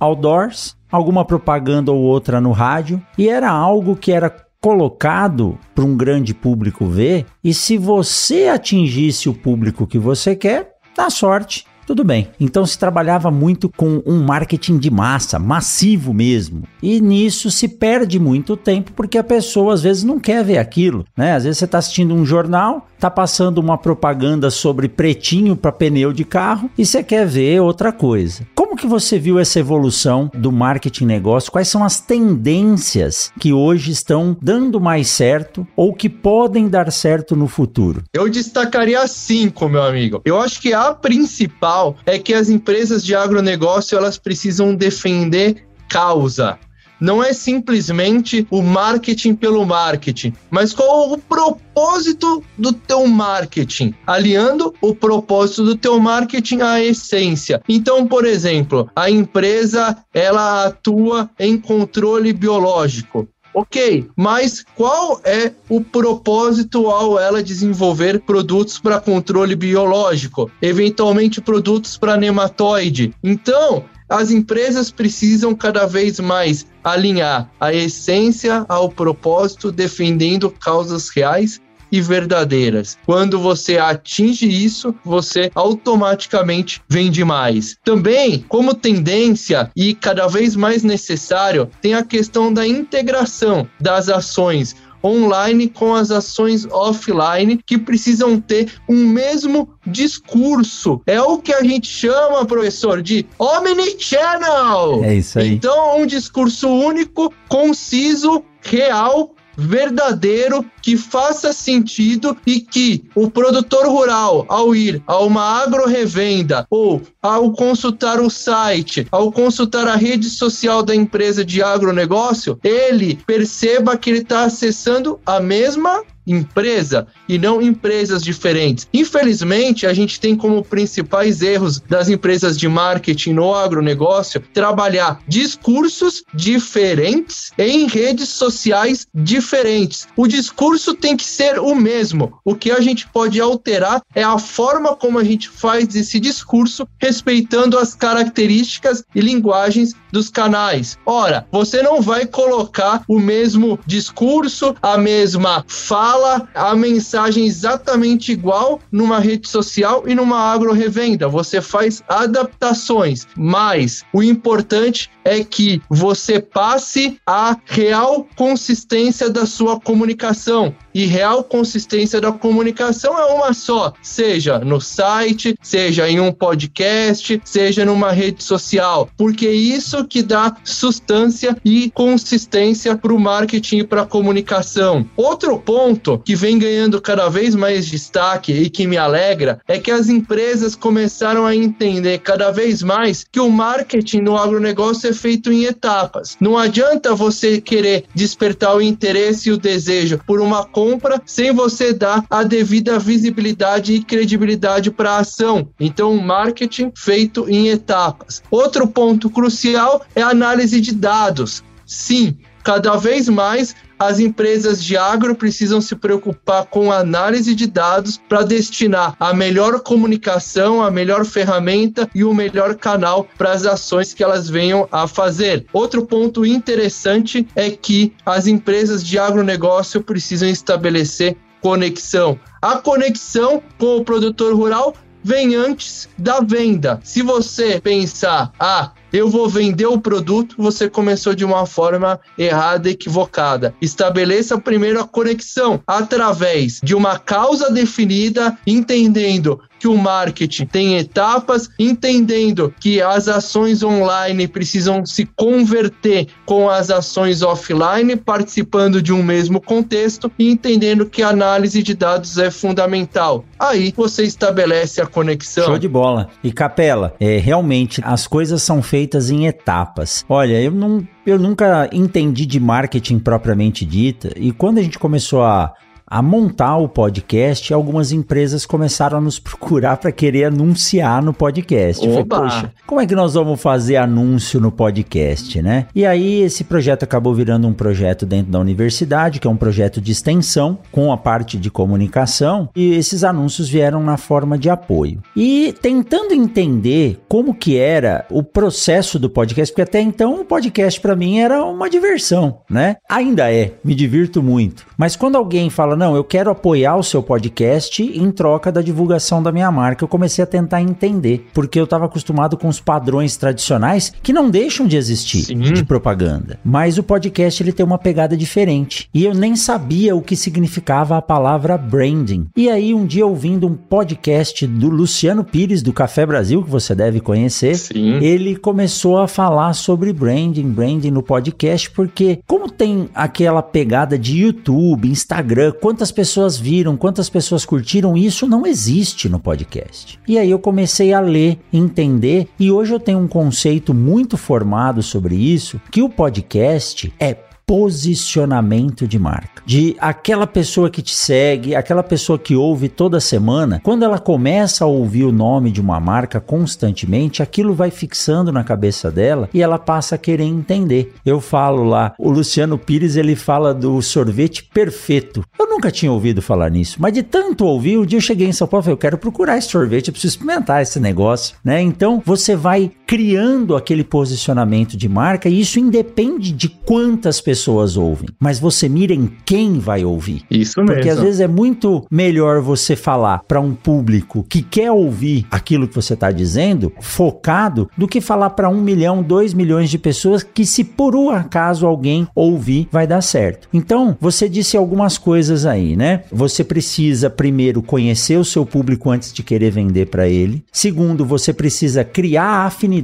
outdoors, 0.00 0.76
alguma 0.90 1.24
propaganda 1.24 1.92
ou 1.92 2.02
outra 2.02 2.40
no 2.40 2.50
rádio 2.50 3.00
e 3.16 3.28
era 3.28 3.48
algo 3.48 3.94
que 3.94 4.10
era 4.10 4.34
colocado 4.60 5.56
para 5.76 5.84
um 5.84 5.96
grande 5.96 6.34
público 6.34 6.86
ver 6.86 7.24
e 7.44 7.54
se 7.54 7.78
você 7.78 8.48
atingisse 8.48 9.28
o 9.28 9.34
público 9.34 9.86
que 9.86 9.98
você 9.98 10.34
quer, 10.34 10.72
dá 10.96 11.08
sorte 11.08 11.65
tudo 11.86 12.02
bem. 12.02 12.28
Então 12.40 12.66
se 12.66 12.78
trabalhava 12.78 13.30
muito 13.30 13.68
com 13.68 14.02
um 14.04 14.22
marketing 14.22 14.78
de 14.78 14.90
massa, 14.90 15.38
massivo 15.38 16.12
mesmo. 16.12 16.64
E 16.82 17.00
nisso 17.00 17.50
se 17.50 17.68
perde 17.68 18.18
muito 18.18 18.56
tempo 18.56 18.92
porque 18.92 19.16
a 19.16 19.24
pessoa 19.24 19.74
às 19.74 19.82
vezes 19.82 20.02
não 20.02 20.18
quer 20.18 20.44
ver 20.44 20.58
aquilo, 20.58 21.04
né? 21.16 21.34
Às 21.34 21.44
vezes 21.44 21.58
você 21.58 21.64
está 21.64 21.78
assistindo 21.78 22.14
um 22.14 22.26
jornal, 22.26 22.88
tá 22.98 23.10
passando 23.10 23.58
uma 23.58 23.78
propaganda 23.78 24.50
sobre 24.50 24.88
pretinho 24.88 25.56
para 25.56 25.72
pneu 25.72 26.12
de 26.12 26.24
carro 26.24 26.70
e 26.76 26.84
você 26.84 27.02
quer 27.02 27.26
ver 27.26 27.60
outra 27.60 27.92
coisa. 27.92 28.46
Como 28.54 28.76
que 28.76 28.86
você 28.86 29.18
viu 29.18 29.38
essa 29.38 29.58
evolução 29.58 30.30
do 30.34 30.52
marketing 30.52 31.06
negócio? 31.06 31.50
Quais 31.50 31.68
são 31.68 31.84
as 31.84 32.00
tendências 32.00 33.32
que 33.38 33.52
hoje 33.52 33.90
estão 33.90 34.36
dando 34.40 34.80
mais 34.80 35.08
certo 35.08 35.66
ou 35.74 35.94
que 35.94 36.08
podem 36.08 36.68
dar 36.68 36.90
certo 36.92 37.34
no 37.34 37.48
futuro? 37.48 38.02
Eu 38.12 38.28
destacaria 38.28 39.06
cinco, 39.06 39.68
meu 39.68 39.82
amigo. 39.82 40.20
Eu 40.24 40.40
acho 40.40 40.60
que 40.60 40.72
a 40.72 40.92
principal 40.92 41.96
é 42.04 42.18
que 42.18 42.34
as 42.34 42.48
empresas 42.48 43.04
de 43.04 43.14
agronegócio 43.14 43.96
elas 43.96 44.18
precisam 44.18 44.74
defender 44.74 45.64
causa. 45.88 46.58
Não 47.00 47.22
é 47.22 47.32
simplesmente 47.32 48.46
o 48.50 48.62
marketing 48.62 49.34
pelo 49.34 49.64
marketing, 49.64 50.32
mas 50.50 50.72
qual 50.72 51.12
o 51.12 51.18
propósito 51.18 52.42
do 52.56 52.72
teu 52.72 53.06
marketing, 53.06 53.94
aliando 54.06 54.74
o 54.80 54.94
propósito 54.94 55.64
do 55.64 55.76
teu 55.76 56.00
marketing 56.00 56.60
à 56.60 56.82
essência. 56.82 57.62
Então, 57.68 58.06
por 58.06 58.24
exemplo, 58.24 58.90
a 58.96 59.10
empresa 59.10 59.96
ela 60.14 60.66
atua 60.66 61.30
em 61.38 61.58
controle 61.58 62.32
biológico. 62.32 63.28
Ok, 63.58 64.06
mas 64.14 64.62
qual 64.74 65.18
é 65.24 65.50
o 65.66 65.80
propósito 65.80 66.90
ao 66.90 67.18
ela 67.18 67.42
desenvolver 67.42 68.20
produtos 68.20 68.78
para 68.78 69.00
controle 69.00 69.56
biológico, 69.56 70.50
eventualmente 70.60 71.40
produtos 71.40 71.96
para 71.96 72.18
nematóide? 72.18 73.14
Então, 73.24 73.86
as 74.08 74.30
empresas 74.30 74.90
precisam 74.90 75.54
cada 75.54 75.86
vez 75.86 76.20
mais 76.20 76.66
alinhar 76.82 77.50
a 77.60 77.72
essência 77.72 78.64
ao 78.68 78.88
propósito, 78.88 79.72
defendendo 79.72 80.50
causas 80.50 81.08
reais 81.08 81.60
e 81.90 82.00
verdadeiras. 82.00 82.98
Quando 83.06 83.38
você 83.38 83.78
atinge 83.78 84.48
isso, 84.48 84.94
você 85.04 85.50
automaticamente 85.54 86.82
vende 86.88 87.24
mais. 87.24 87.76
Também, 87.84 88.44
como 88.48 88.74
tendência 88.74 89.70
e 89.74 89.94
cada 89.94 90.26
vez 90.26 90.56
mais 90.56 90.82
necessário, 90.82 91.70
tem 91.80 91.94
a 91.94 92.04
questão 92.04 92.52
da 92.52 92.66
integração 92.66 93.68
das 93.80 94.08
ações 94.08 94.76
online 95.02 95.68
com 95.68 95.94
as 95.94 96.10
ações 96.10 96.66
offline 96.70 97.60
que 97.64 97.78
precisam 97.78 98.40
ter 98.40 98.72
um 98.88 99.06
mesmo 99.06 99.68
discurso. 99.86 101.00
É 101.06 101.20
o 101.20 101.38
que 101.38 101.52
a 101.52 101.62
gente 101.62 101.86
chama, 101.86 102.44
professor, 102.44 103.02
de 103.02 103.26
omnichannel. 103.38 105.04
É 105.04 105.14
isso 105.14 105.38
aí. 105.38 105.54
Então, 105.54 105.98
um 106.00 106.06
discurso 106.06 106.68
único, 106.68 107.32
conciso, 107.48 108.42
real 108.62 109.35
verdadeiro 109.56 110.64
que 110.82 110.96
faça 110.96 111.52
sentido 111.52 112.36
e 112.46 112.60
que 112.60 113.04
o 113.14 113.30
produtor 113.30 113.86
rural, 113.86 114.44
ao 114.48 114.74
ir 114.74 115.02
a 115.06 115.18
uma 115.18 115.62
agro-revenda 115.62 116.66
ou 116.70 117.02
ao 117.22 117.52
consultar 117.52 118.20
o 118.20 118.30
site, 118.30 119.06
ao 119.10 119.32
consultar 119.32 119.88
a 119.88 119.96
rede 119.96 120.28
social 120.28 120.82
da 120.82 120.94
empresa 120.94 121.44
de 121.44 121.62
agronegócio, 121.62 122.58
ele 122.62 123.18
perceba 123.26 123.96
que 123.96 124.10
ele 124.10 124.20
está 124.20 124.44
acessando 124.44 125.18
a 125.24 125.40
mesma 125.40 126.02
empresa 126.26 127.06
e 127.28 127.38
não 127.38 127.62
empresas 127.62 128.22
diferentes. 128.22 128.88
Infelizmente, 128.92 129.86
a 129.86 129.92
gente 129.92 130.18
tem 130.18 130.36
como 130.36 130.64
principais 130.64 131.42
erros 131.42 131.80
das 131.80 132.08
empresas 132.08 132.58
de 132.58 132.68
marketing 132.68 133.34
no 133.34 133.54
agronegócio 133.54 134.42
trabalhar 134.52 135.20
discursos 135.28 136.24
diferentes 136.34 137.52
em 137.58 137.86
redes 137.86 138.28
sociais 138.30 139.06
diferentes. 139.14 140.08
O 140.16 140.26
discurso 140.26 140.94
tem 140.94 141.16
que 141.16 141.24
ser 141.24 141.58
o 141.58 141.74
mesmo. 141.74 142.38
O 142.44 142.54
que 142.54 142.70
a 142.70 142.80
gente 142.80 143.08
pode 143.08 143.40
alterar 143.40 144.02
é 144.14 144.22
a 144.22 144.38
forma 144.38 144.96
como 144.96 145.18
a 145.18 145.24
gente 145.24 145.48
faz 145.48 145.94
esse 145.94 146.18
discurso, 146.18 146.86
respeitando 146.98 147.78
as 147.78 147.94
características 147.94 149.04
e 149.14 149.20
linguagens 149.20 149.94
dos 150.12 150.30
canais. 150.30 150.98
Ora, 151.04 151.46
você 151.52 151.82
não 151.82 152.00
vai 152.00 152.26
colocar 152.26 153.02
o 153.06 153.18
mesmo 153.18 153.78
discurso, 153.86 154.74
a 154.82 154.96
mesma 154.96 155.64
fala 155.68 156.15
fala 156.16 156.48
a 156.54 156.74
mensagem 156.74 157.44
exatamente 157.44 158.32
igual 158.32 158.80
numa 158.90 159.18
rede 159.18 159.46
social 159.48 160.04
e 160.06 160.14
numa 160.14 160.38
agro-revenda. 160.38 161.28
Você 161.28 161.60
faz 161.60 162.02
adaptações, 162.08 163.26
mas 163.36 164.02
o 164.14 164.22
importante 164.22 165.10
é 165.26 165.42
que 165.42 165.82
você 165.90 166.40
passe 166.40 167.18
a 167.26 167.56
real 167.66 168.26
consistência 168.36 169.28
da 169.28 169.44
sua 169.44 169.80
comunicação. 169.80 170.72
E 170.94 171.04
real 171.04 171.44
consistência 171.44 172.20
da 172.20 172.32
comunicação 172.32 173.18
é 173.18 173.24
uma 173.26 173.52
só, 173.52 173.92
seja 174.00 174.60
no 174.60 174.80
site, 174.80 175.54
seja 175.60 176.08
em 176.08 176.20
um 176.20 176.32
podcast, 176.32 177.38
seja 177.44 177.84
numa 177.84 178.12
rede 178.12 178.42
social, 178.42 179.10
porque 179.14 179.46
é 179.46 179.52
isso 179.52 180.06
que 180.06 180.22
dá 180.22 180.56
sustância 180.64 181.54
e 181.62 181.90
consistência 181.90 182.96
para 182.96 183.12
o 183.12 183.20
marketing 183.20 183.78
e 183.78 183.84
para 183.84 184.02
a 184.02 184.06
comunicação. 184.06 185.06
Outro 185.16 185.58
ponto 185.58 186.18
que 186.24 186.36
vem 186.36 186.58
ganhando 186.58 187.00
cada 187.00 187.28
vez 187.28 187.54
mais 187.54 187.86
destaque 187.86 188.52
e 188.52 188.70
que 188.70 188.86
me 188.86 188.96
alegra 188.96 189.60
é 189.66 189.78
que 189.78 189.90
as 189.90 190.08
empresas 190.08 190.74
começaram 190.74 191.44
a 191.44 191.54
entender 191.54 192.18
cada 192.20 192.50
vez 192.50 192.82
mais 192.82 193.26
que 193.30 193.40
o 193.40 193.50
marketing 193.50 194.20
no 194.20 194.38
agronegócio 194.38 195.10
é 195.10 195.15
feito 195.16 195.50
em 195.50 195.64
etapas. 195.64 196.36
Não 196.40 196.56
adianta 196.56 197.14
você 197.14 197.60
querer 197.60 198.04
despertar 198.14 198.76
o 198.76 198.80
interesse 198.80 199.48
e 199.48 199.52
o 199.52 199.58
desejo 199.58 200.20
por 200.24 200.40
uma 200.40 200.64
compra 200.64 201.20
sem 201.26 201.52
você 201.52 201.92
dar 201.92 202.24
a 202.30 202.44
devida 202.44 202.98
visibilidade 202.98 203.94
e 203.94 204.04
credibilidade 204.04 204.90
para 204.90 205.12
a 205.12 205.18
ação. 205.18 205.68
Então, 205.80 206.16
marketing 206.16 206.92
feito 206.94 207.48
em 207.48 207.68
etapas. 207.68 208.42
Outro 208.50 208.86
ponto 208.86 209.28
crucial 209.28 210.04
é 210.14 210.22
a 210.22 210.28
análise 210.28 210.80
de 210.80 210.94
dados. 210.94 211.64
Sim, 211.84 212.36
cada 212.66 212.96
vez 212.96 213.28
mais 213.28 213.76
as 213.96 214.18
empresas 214.18 214.82
de 214.82 214.96
agro 214.96 215.36
precisam 215.36 215.80
se 215.80 215.94
preocupar 215.94 216.66
com 216.66 216.90
análise 216.90 217.54
de 217.54 217.64
dados 217.64 218.20
para 218.28 218.42
destinar 218.42 219.14
a 219.20 219.32
melhor 219.32 219.78
comunicação, 219.78 220.82
a 220.82 220.90
melhor 220.90 221.24
ferramenta 221.24 222.10
e 222.12 222.24
o 222.24 222.34
melhor 222.34 222.74
canal 222.74 223.28
para 223.38 223.52
as 223.52 223.64
ações 223.64 224.12
que 224.12 224.24
elas 224.24 224.50
venham 224.50 224.88
a 224.90 225.06
fazer. 225.06 225.64
Outro 225.72 226.04
ponto 226.04 226.44
interessante 226.44 227.46
é 227.54 227.70
que 227.70 228.12
as 228.26 228.48
empresas 228.48 229.04
de 229.04 229.16
agronegócio 229.16 230.02
precisam 230.02 230.48
estabelecer 230.48 231.36
conexão. 231.60 232.36
A 232.60 232.78
conexão 232.78 233.62
com 233.78 233.98
o 233.98 234.04
produtor 234.04 234.56
rural 234.56 234.92
vem 235.22 235.54
antes 235.54 236.08
da 236.16 236.40
venda. 236.40 237.00
Se 237.02 237.20
você 237.20 237.80
pensar, 237.80 238.52
ah, 238.60 238.92
eu 239.12 239.28
vou 239.28 239.48
vender 239.48 239.86
o 239.86 240.00
produto, 240.00 240.56
você 240.58 240.88
começou 240.88 241.34
de 241.34 241.44
uma 241.44 241.66
forma 241.66 242.20
errada, 242.36 242.90
equivocada. 242.90 243.74
Estabeleça 243.80 244.58
primeiro 244.58 245.00
a 245.00 245.06
conexão 245.06 245.82
através 245.86 246.80
de 246.82 246.94
uma 246.94 247.18
causa 247.18 247.70
definida, 247.70 248.56
entendendo 248.66 249.60
que 249.86 249.88
o 249.88 249.96
marketing 249.96 250.66
tem 250.66 250.96
etapas, 250.96 251.70
entendendo 251.78 252.74
que 252.80 253.00
as 253.00 253.28
ações 253.28 253.84
online 253.84 254.48
precisam 254.48 255.06
se 255.06 255.24
converter 255.24 256.26
com 256.44 256.68
as 256.68 256.90
ações 256.90 257.40
offline, 257.40 258.16
participando 258.16 259.00
de 259.00 259.12
um 259.12 259.22
mesmo 259.22 259.60
contexto 259.60 260.30
e 260.36 260.50
entendendo 260.50 261.06
que 261.06 261.22
a 261.22 261.28
análise 261.28 261.84
de 261.84 261.94
dados 261.94 262.36
é 262.36 262.50
fundamental. 262.50 263.44
Aí 263.60 263.94
você 263.96 264.24
estabelece 264.24 265.00
a 265.00 265.06
conexão. 265.06 265.66
Show 265.66 265.78
de 265.78 265.88
bola. 265.88 266.30
E 266.42 266.50
Capela, 266.50 267.14
é, 267.20 267.38
realmente 267.38 268.00
as 268.04 268.26
coisas 268.26 268.64
são 268.64 268.82
feitas 268.82 269.30
em 269.30 269.46
etapas. 269.46 270.24
Olha, 270.28 270.60
eu 270.60 270.72
não 270.72 271.06
eu 271.24 271.38
nunca 271.38 271.88
entendi 271.92 272.46
de 272.46 272.60
marketing 272.60 273.18
propriamente 273.18 273.84
dita, 273.84 274.30
e 274.36 274.52
quando 274.52 274.78
a 274.78 274.82
gente 274.82 274.96
começou 274.96 275.42
a 275.42 275.74
a 276.06 276.22
montar 276.22 276.76
o 276.76 276.88
podcast, 276.88 277.74
algumas 277.74 278.12
empresas 278.12 278.64
começaram 278.64 279.18
a 279.18 279.20
nos 279.20 279.40
procurar 279.40 279.96
para 279.96 280.12
querer 280.12 280.44
anunciar 280.44 281.20
no 281.20 281.32
podcast. 281.32 282.06
Falei, 282.06 282.24
Poxa, 282.24 282.72
como 282.86 283.00
é 283.00 283.06
que 283.06 283.14
nós 283.14 283.34
vamos 283.34 283.60
fazer 283.60 283.96
anúncio 283.96 284.60
no 284.60 284.70
podcast, 284.70 285.60
né? 285.60 285.86
E 285.94 286.06
aí 286.06 286.42
esse 286.42 286.62
projeto 286.62 287.02
acabou 287.02 287.34
virando 287.34 287.66
um 287.66 287.72
projeto 287.72 288.24
dentro 288.24 288.52
da 288.52 288.60
universidade, 288.60 289.40
que 289.40 289.48
é 289.48 289.50
um 289.50 289.56
projeto 289.56 290.00
de 290.00 290.12
extensão 290.12 290.78
com 290.92 291.10
a 291.10 291.16
parte 291.16 291.56
de 291.58 291.70
comunicação, 291.70 292.68
e 292.76 292.94
esses 292.94 293.24
anúncios 293.24 293.68
vieram 293.68 294.02
na 294.02 294.16
forma 294.16 294.56
de 294.56 294.70
apoio. 294.70 295.20
E 295.34 295.74
tentando 295.82 296.32
entender 296.32 297.20
como 297.28 297.54
que 297.54 297.76
era 297.76 298.24
o 298.30 298.42
processo 298.42 299.18
do 299.18 299.28
podcast, 299.28 299.72
porque 299.72 299.82
até 299.82 300.00
então 300.00 300.40
o 300.40 300.44
podcast 300.44 301.00
para 301.00 301.16
mim 301.16 301.40
era 301.40 301.64
uma 301.64 301.90
diversão, 301.90 302.58
né? 302.70 302.96
Ainda 303.08 303.52
é, 303.52 303.72
me 303.84 303.94
divirto 303.94 304.42
muito. 304.42 304.86
Mas 304.96 305.16
quando 305.16 305.36
alguém 305.36 305.68
fala 305.68 305.95
não, 305.96 306.14
eu 306.14 306.22
quero 306.22 306.50
apoiar 306.50 306.96
o 306.96 307.02
seu 307.02 307.22
podcast 307.22 308.02
em 308.02 308.30
troca 308.30 308.70
da 308.70 308.82
divulgação 308.82 309.42
da 309.42 309.50
minha 309.50 309.70
marca. 309.70 310.04
Eu 310.04 310.08
comecei 310.08 310.42
a 310.42 310.46
tentar 310.46 310.82
entender, 310.82 311.48
porque 311.52 311.78
eu 311.78 311.84
estava 311.84 312.06
acostumado 312.06 312.56
com 312.56 312.68
os 312.68 312.80
padrões 312.80 313.36
tradicionais 313.36 314.12
que 314.22 314.32
não 314.32 314.50
deixam 314.50 314.86
de 314.86 314.96
existir 314.96 315.44
Sim. 315.44 315.58
de 315.58 315.84
propaganda. 315.84 316.58
Mas 316.64 316.98
o 316.98 317.02
podcast 317.02 317.62
ele 317.62 317.72
tem 317.72 317.84
uma 317.84 317.98
pegada 317.98 318.36
diferente. 318.36 319.08
E 319.12 319.24
eu 319.24 319.34
nem 319.34 319.56
sabia 319.56 320.14
o 320.14 320.22
que 320.22 320.36
significava 320.36 321.16
a 321.16 321.22
palavra 321.22 321.78
branding. 321.78 322.46
E 322.56 322.68
aí 322.68 322.92
um 322.92 323.06
dia 323.06 323.26
ouvindo 323.26 323.66
um 323.66 323.74
podcast 323.74 324.66
do 324.66 324.88
Luciano 324.88 325.44
Pires 325.44 325.82
do 325.82 325.92
Café 325.92 326.26
Brasil, 326.26 326.62
que 326.62 326.70
você 326.70 326.94
deve 326.94 327.20
conhecer, 327.20 327.76
Sim. 327.76 328.18
ele 328.22 328.56
começou 328.56 329.18
a 329.18 329.28
falar 329.28 329.72
sobre 329.72 330.12
branding, 330.12 330.68
branding 330.68 331.10
no 331.10 331.22
podcast, 331.22 331.90
porque 331.90 332.40
como 332.46 332.70
tem 332.70 333.08
aquela 333.14 333.62
pegada 333.62 334.18
de 334.18 334.38
YouTube, 334.38 335.08
Instagram, 335.08 335.72
quantas 335.86 336.10
pessoas 336.10 336.58
viram, 336.58 336.96
quantas 336.96 337.30
pessoas 337.30 337.64
curtiram, 337.64 338.16
isso 338.16 338.44
não 338.44 338.66
existe 338.66 339.28
no 339.28 339.38
podcast. 339.38 340.18
E 340.26 340.36
aí 340.36 340.50
eu 340.50 340.58
comecei 340.58 341.12
a 341.12 341.20
ler, 341.20 341.60
entender, 341.72 342.48
e 342.58 342.72
hoje 342.72 342.92
eu 342.92 342.98
tenho 342.98 343.20
um 343.20 343.28
conceito 343.28 343.94
muito 343.94 344.36
formado 344.36 345.00
sobre 345.00 345.36
isso, 345.36 345.80
que 345.92 346.02
o 346.02 346.08
podcast 346.08 347.14
é 347.20 347.32
posicionamento 347.66 349.08
de 349.08 349.18
marca. 349.18 349.60
De 349.66 349.96
aquela 349.98 350.46
pessoa 350.46 350.88
que 350.88 351.02
te 351.02 351.12
segue, 351.12 351.74
aquela 351.74 352.02
pessoa 352.02 352.38
que 352.38 352.54
ouve 352.54 352.88
toda 352.88 353.18
semana, 353.18 353.80
quando 353.82 354.04
ela 354.04 354.20
começa 354.20 354.84
a 354.84 354.86
ouvir 354.86 355.24
o 355.24 355.32
nome 355.32 355.72
de 355.72 355.80
uma 355.80 355.98
marca 355.98 356.40
constantemente, 356.40 357.42
aquilo 357.42 357.74
vai 357.74 357.90
fixando 357.90 358.52
na 358.52 358.62
cabeça 358.62 359.10
dela 359.10 359.48
e 359.52 359.60
ela 359.60 359.78
passa 359.78 360.14
a 360.14 360.18
querer 360.18 360.44
entender. 360.44 361.12
Eu 361.24 361.40
falo 361.40 361.82
lá, 361.82 362.14
o 362.18 362.30
Luciano 362.30 362.78
Pires 362.78 363.16
ele 363.16 363.34
fala 363.34 363.74
do 363.74 364.00
sorvete 364.00 364.62
perfeito. 364.62 365.42
Eu 365.58 365.66
nunca 365.68 365.90
tinha 365.90 366.12
ouvido 366.12 366.40
falar 366.40 366.70
nisso, 366.70 366.98
mas 367.00 367.12
de 367.12 367.24
tanto 367.24 367.66
ouvir, 367.66 367.98
um 367.98 368.06
dia 368.06 368.18
eu 368.18 368.22
cheguei 368.22 368.46
em 368.46 368.52
São 368.52 368.68
Paulo 368.68 368.82
e 368.82 368.84
falei, 368.84 368.94
eu 368.94 368.98
quero 368.98 369.18
procurar 369.18 369.58
esse 369.58 369.68
sorvete, 369.68 370.08
eu 370.08 370.12
preciso 370.12 370.34
experimentar 370.34 370.82
esse 370.82 371.00
negócio, 371.00 371.56
né? 371.64 371.82
Então 371.82 372.22
você 372.24 372.54
vai 372.54 372.92
criando 373.06 373.76
aquele 373.76 374.02
posicionamento 374.02 374.96
de 374.96 375.08
marca 375.08 375.48
e 375.48 375.60
isso 375.60 375.78
independe 375.78 376.50
de 376.52 376.68
quantas 376.68 377.40
pessoas 377.40 377.96
ouvem, 377.96 378.28
mas 378.40 378.58
você 378.58 378.88
mira 378.88 379.14
em 379.14 379.30
quem 379.44 379.78
vai 379.78 380.04
ouvir. 380.04 380.42
Isso 380.50 380.80
mesmo. 380.80 380.94
Porque 380.94 381.08
às 381.08 381.20
vezes 381.20 381.40
é 381.40 381.46
muito 381.46 382.04
melhor 382.10 382.60
você 382.60 382.96
falar 382.96 383.42
para 383.46 383.60
um 383.60 383.74
público 383.74 384.44
que 384.48 384.60
quer 384.62 384.90
ouvir 384.90 385.46
aquilo 385.50 385.86
que 385.86 385.94
você 385.94 386.14
está 386.14 386.32
dizendo, 386.32 386.92
focado, 387.00 387.88
do 387.96 388.08
que 388.08 388.20
falar 388.20 388.50
para 388.50 388.68
um 388.68 388.80
milhão, 388.80 389.22
dois 389.22 389.54
milhões 389.54 389.88
de 389.88 389.98
pessoas 389.98 390.42
que, 390.42 390.66
se 390.66 390.82
por 390.82 391.14
um 391.14 391.30
acaso 391.30 391.86
alguém 391.86 392.26
ouvir, 392.34 392.88
vai 392.90 393.06
dar 393.06 393.20
certo. 393.20 393.68
Então, 393.72 394.16
você 394.20 394.48
disse 394.48 394.76
algumas 394.76 395.16
coisas 395.16 395.64
aí, 395.64 395.94
né? 395.94 396.24
Você 396.32 396.64
precisa 396.64 397.30
primeiro 397.30 397.82
conhecer 397.82 398.36
o 398.36 398.44
seu 398.44 398.66
público 398.66 399.10
antes 399.10 399.32
de 399.32 399.42
querer 399.42 399.70
vender 399.70 400.06
para 400.06 400.28
ele. 400.28 400.64
Segundo, 400.72 401.24
você 401.24 401.52
precisa 401.52 402.02
criar 402.02 402.66
afinidade 402.66 402.95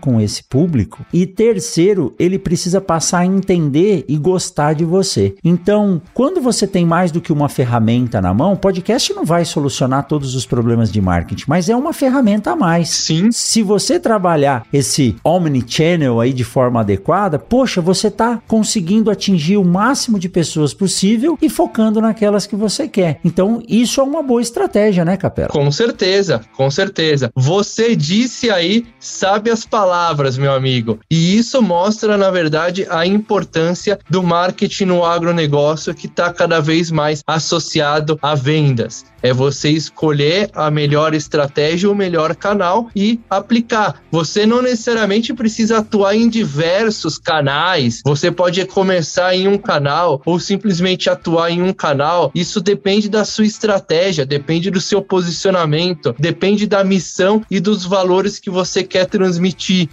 com 0.00 0.20
esse 0.20 0.42
público. 0.42 1.04
E 1.12 1.26
terceiro, 1.26 2.14
ele 2.18 2.38
precisa 2.38 2.80
passar 2.80 3.20
a 3.20 3.26
entender 3.26 4.04
e 4.08 4.16
gostar 4.16 4.74
de 4.74 4.84
você. 4.84 5.34
Então, 5.44 6.00
quando 6.12 6.40
você 6.40 6.66
tem 6.66 6.84
mais 6.86 7.10
do 7.10 7.20
que 7.20 7.32
uma 7.32 7.48
ferramenta 7.48 8.20
na 8.20 8.32
mão, 8.32 8.56
podcast 8.56 9.12
não 9.12 9.24
vai 9.24 9.44
solucionar 9.44 10.06
todos 10.06 10.34
os 10.34 10.46
problemas 10.46 10.90
de 10.90 11.00
marketing, 11.00 11.44
mas 11.46 11.68
é 11.68 11.76
uma 11.76 11.92
ferramenta 11.92 12.52
a 12.52 12.56
mais. 12.56 12.88
Sim. 12.88 13.30
Se 13.30 13.62
você 13.62 13.98
trabalhar 13.98 14.66
esse 14.72 15.16
omnichannel 15.24 16.20
aí 16.20 16.32
de 16.32 16.44
forma 16.44 16.80
adequada, 16.80 17.38
poxa, 17.38 17.80
você 17.80 18.08
está 18.08 18.40
conseguindo 18.46 19.10
atingir 19.10 19.56
o 19.56 19.64
máximo 19.64 20.18
de 20.18 20.28
pessoas 20.28 20.72
possível 20.72 21.38
e 21.40 21.48
focando 21.48 22.00
naquelas 22.00 22.46
que 22.46 22.56
você 22.56 22.88
quer. 22.88 23.20
Então, 23.24 23.62
isso 23.68 24.00
é 24.00 24.04
uma 24.04 24.22
boa 24.22 24.42
estratégia, 24.42 25.04
né, 25.04 25.16
Capela? 25.16 25.48
Com 25.48 25.70
certeza, 25.70 26.40
com 26.56 26.70
certeza. 26.70 27.30
Você 27.34 27.94
disse 27.94 28.50
aí, 28.50 28.86
sabe 28.98 29.33
as 29.50 29.64
palavras, 29.64 30.36
meu 30.38 30.52
amigo. 30.52 30.98
E 31.10 31.36
isso 31.36 31.60
mostra, 31.62 32.16
na 32.16 32.30
verdade, 32.30 32.86
a 32.90 33.06
importância 33.06 33.98
do 34.08 34.22
marketing 34.22 34.86
no 34.86 35.04
agronegócio 35.04 35.94
que 35.94 36.06
está 36.06 36.32
cada 36.32 36.60
vez 36.60 36.90
mais 36.90 37.22
associado 37.26 38.18
a 38.22 38.34
vendas. 38.34 39.04
É 39.24 39.32
você 39.32 39.70
escolher 39.70 40.50
a 40.52 40.70
melhor 40.70 41.14
estratégia, 41.14 41.90
o 41.90 41.94
melhor 41.94 42.36
canal 42.36 42.90
e 42.94 43.18
aplicar. 43.30 44.02
Você 44.10 44.44
não 44.44 44.60
necessariamente 44.60 45.32
precisa 45.32 45.78
atuar 45.78 46.14
em 46.14 46.28
diversos 46.28 47.16
canais. 47.16 48.02
Você 48.04 48.30
pode 48.30 48.62
começar 48.66 49.34
em 49.34 49.48
um 49.48 49.56
canal 49.56 50.20
ou 50.26 50.38
simplesmente 50.38 51.08
atuar 51.08 51.50
em 51.50 51.62
um 51.62 51.72
canal. 51.72 52.30
Isso 52.34 52.60
depende 52.60 53.08
da 53.08 53.24
sua 53.24 53.46
estratégia, 53.46 54.26
depende 54.26 54.70
do 54.70 54.78
seu 54.78 55.00
posicionamento, 55.00 56.14
depende 56.18 56.66
da 56.66 56.84
missão 56.84 57.40
e 57.50 57.60
dos 57.60 57.86
valores 57.86 58.38
que 58.38 58.50
você 58.50 58.82
quer 58.82 59.06
transmitir. 59.06 59.23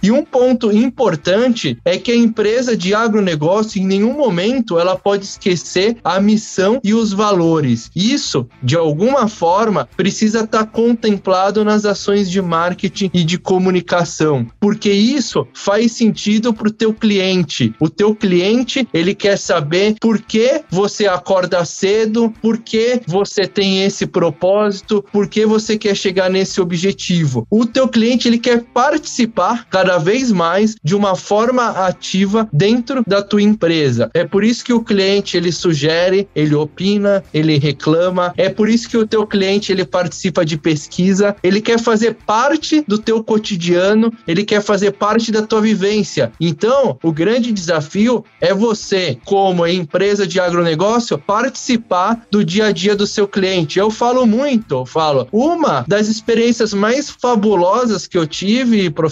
E 0.02 0.10
um 0.10 0.24
ponto 0.24 0.72
importante 0.72 1.78
é 1.84 1.96
que 1.98 2.12
a 2.12 2.16
empresa 2.16 2.76
de 2.76 2.94
agronegócio, 2.94 3.80
em 3.80 3.86
nenhum 3.86 4.14
momento, 4.14 4.78
ela 4.78 4.96
pode 4.96 5.24
esquecer 5.24 5.96
a 6.02 6.20
missão 6.20 6.80
e 6.82 6.94
os 6.94 7.12
valores. 7.12 7.90
Isso, 7.94 8.46
de 8.62 8.76
alguma 8.76 9.12
alguma 9.12 9.28
forma, 9.28 9.88
precisa 9.96 10.40
estar 10.40 10.64
tá 10.64 10.66
contemplado 10.66 11.64
nas 11.64 11.84
ações 11.84 12.30
de 12.30 12.40
marketing 12.40 13.10
e 13.12 13.24
de 13.24 13.38
comunicação, 13.38 14.46
porque 14.60 14.90
isso 14.90 15.46
faz 15.52 15.92
sentido 15.92 16.52
para 16.54 16.68
o 16.68 16.72
teu 16.72 16.94
cliente. 16.94 17.74
O 17.80 17.88
teu 17.88 18.14
cliente, 18.14 18.86
ele 18.92 19.14
quer 19.14 19.36
saber 19.36 19.96
por 20.00 20.20
que 20.20 20.62
você 20.70 21.06
acorda 21.06 21.64
cedo, 21.64 22.32
por 22.40 22.58
que 22.58 23.00
você 23.06 23.46
tem 23.46 23.84
esse 23.84 24.06
propósito, 24.06 25.04
por 25.12 25.28
que 25.28 25.44
você 25.44 25.76
quer 25.76 25.96
chegar 25.96 26.30
nesse 26.30 26.60
objetivo. 26.60 27.46
O 27.50 27.66
teu 27.66 27.88
cliente, 27.88 28.28
ele 28.28 28.38
quer 28.38 28.62
participar 28.62 29.21
participar 29.26 29.66
cada 29.70 29.98
vez 29.98 30.32
mais 30.32 30.76
de 30.82 30.94
uma 30.94 31.14
forma 31.14 31.68
ativa 31.86 32.48
dentro 32.52 33.02
da 33.06 33.22
tua 33.22 33.42
empresa. 33.42 34.10
É 34.14 34.24
por 34.24 34.44
isso 34.44 34.64
que 34.64 34.72
o 34.72 34.82
cliente 34.82 35.36
ele 35.36 35.52
sugere, 35.52 36.28
ele 36.34 36.54
opina, 36.54 37.22
ele 37.32 37.58
reclama. 37.58 38.32
É 38.36 38.48
por 38.48 38.68
isso 38.68 38.88
que 38.88 38.96
o 38.96 39.06
teu 39.06 39.26
cliente 39.26 39.72
ele 39.72 39.84
participa 39.84 40.44
de 40.44 40.56
pesquisa, 40.56 41.36
ele 41.42 41.60
quer 41.60 41.78
fazer 41.78 42.16
parte 42.26 42.84
do 42.86 42.98
teu 42.98 43.22
cotidiano, 43.22 44.12
ele 44.26 44.44
quer 44.44 44.62
fazer 44.62 44.92
parte 44.92 45.30
da 45.30 45.42
tua 45.42 45.60
vivência. 45.60 46.32
Então, 46.40 46.98
o 47.02 47.12
grande 47.12 47.52
desafio 47.52 48.24
é 48.40 48.52
você, 48.54 49.18
como 49.24 49.66
empresa 49.66 50.26
de 50.26 50.40
agronegócio, 50.40 51.18
participar 51.18 52.26
do 52.30 52.44
dia 52.44 52.66
a 52.66 52.72
dia 52.72 52.96
do 52.96 53.06
seu 53.06 53.26
cliente. 53.26 53.78
Eu 53.78 53.90
falo 53.90 54.26
muito, 54.26 54.74
eu 54.74 54.86
falo, 54.86 55.28
uma 55.32 55.84
das 55.86 56.08
experiências 56.08 56.74
mais 56.74 57.10
fabulosas 57.10 58.06
que 58.06 58.18
eu 58.18 58.26
tive, 58.26 58.90
professor, 58.90 59.11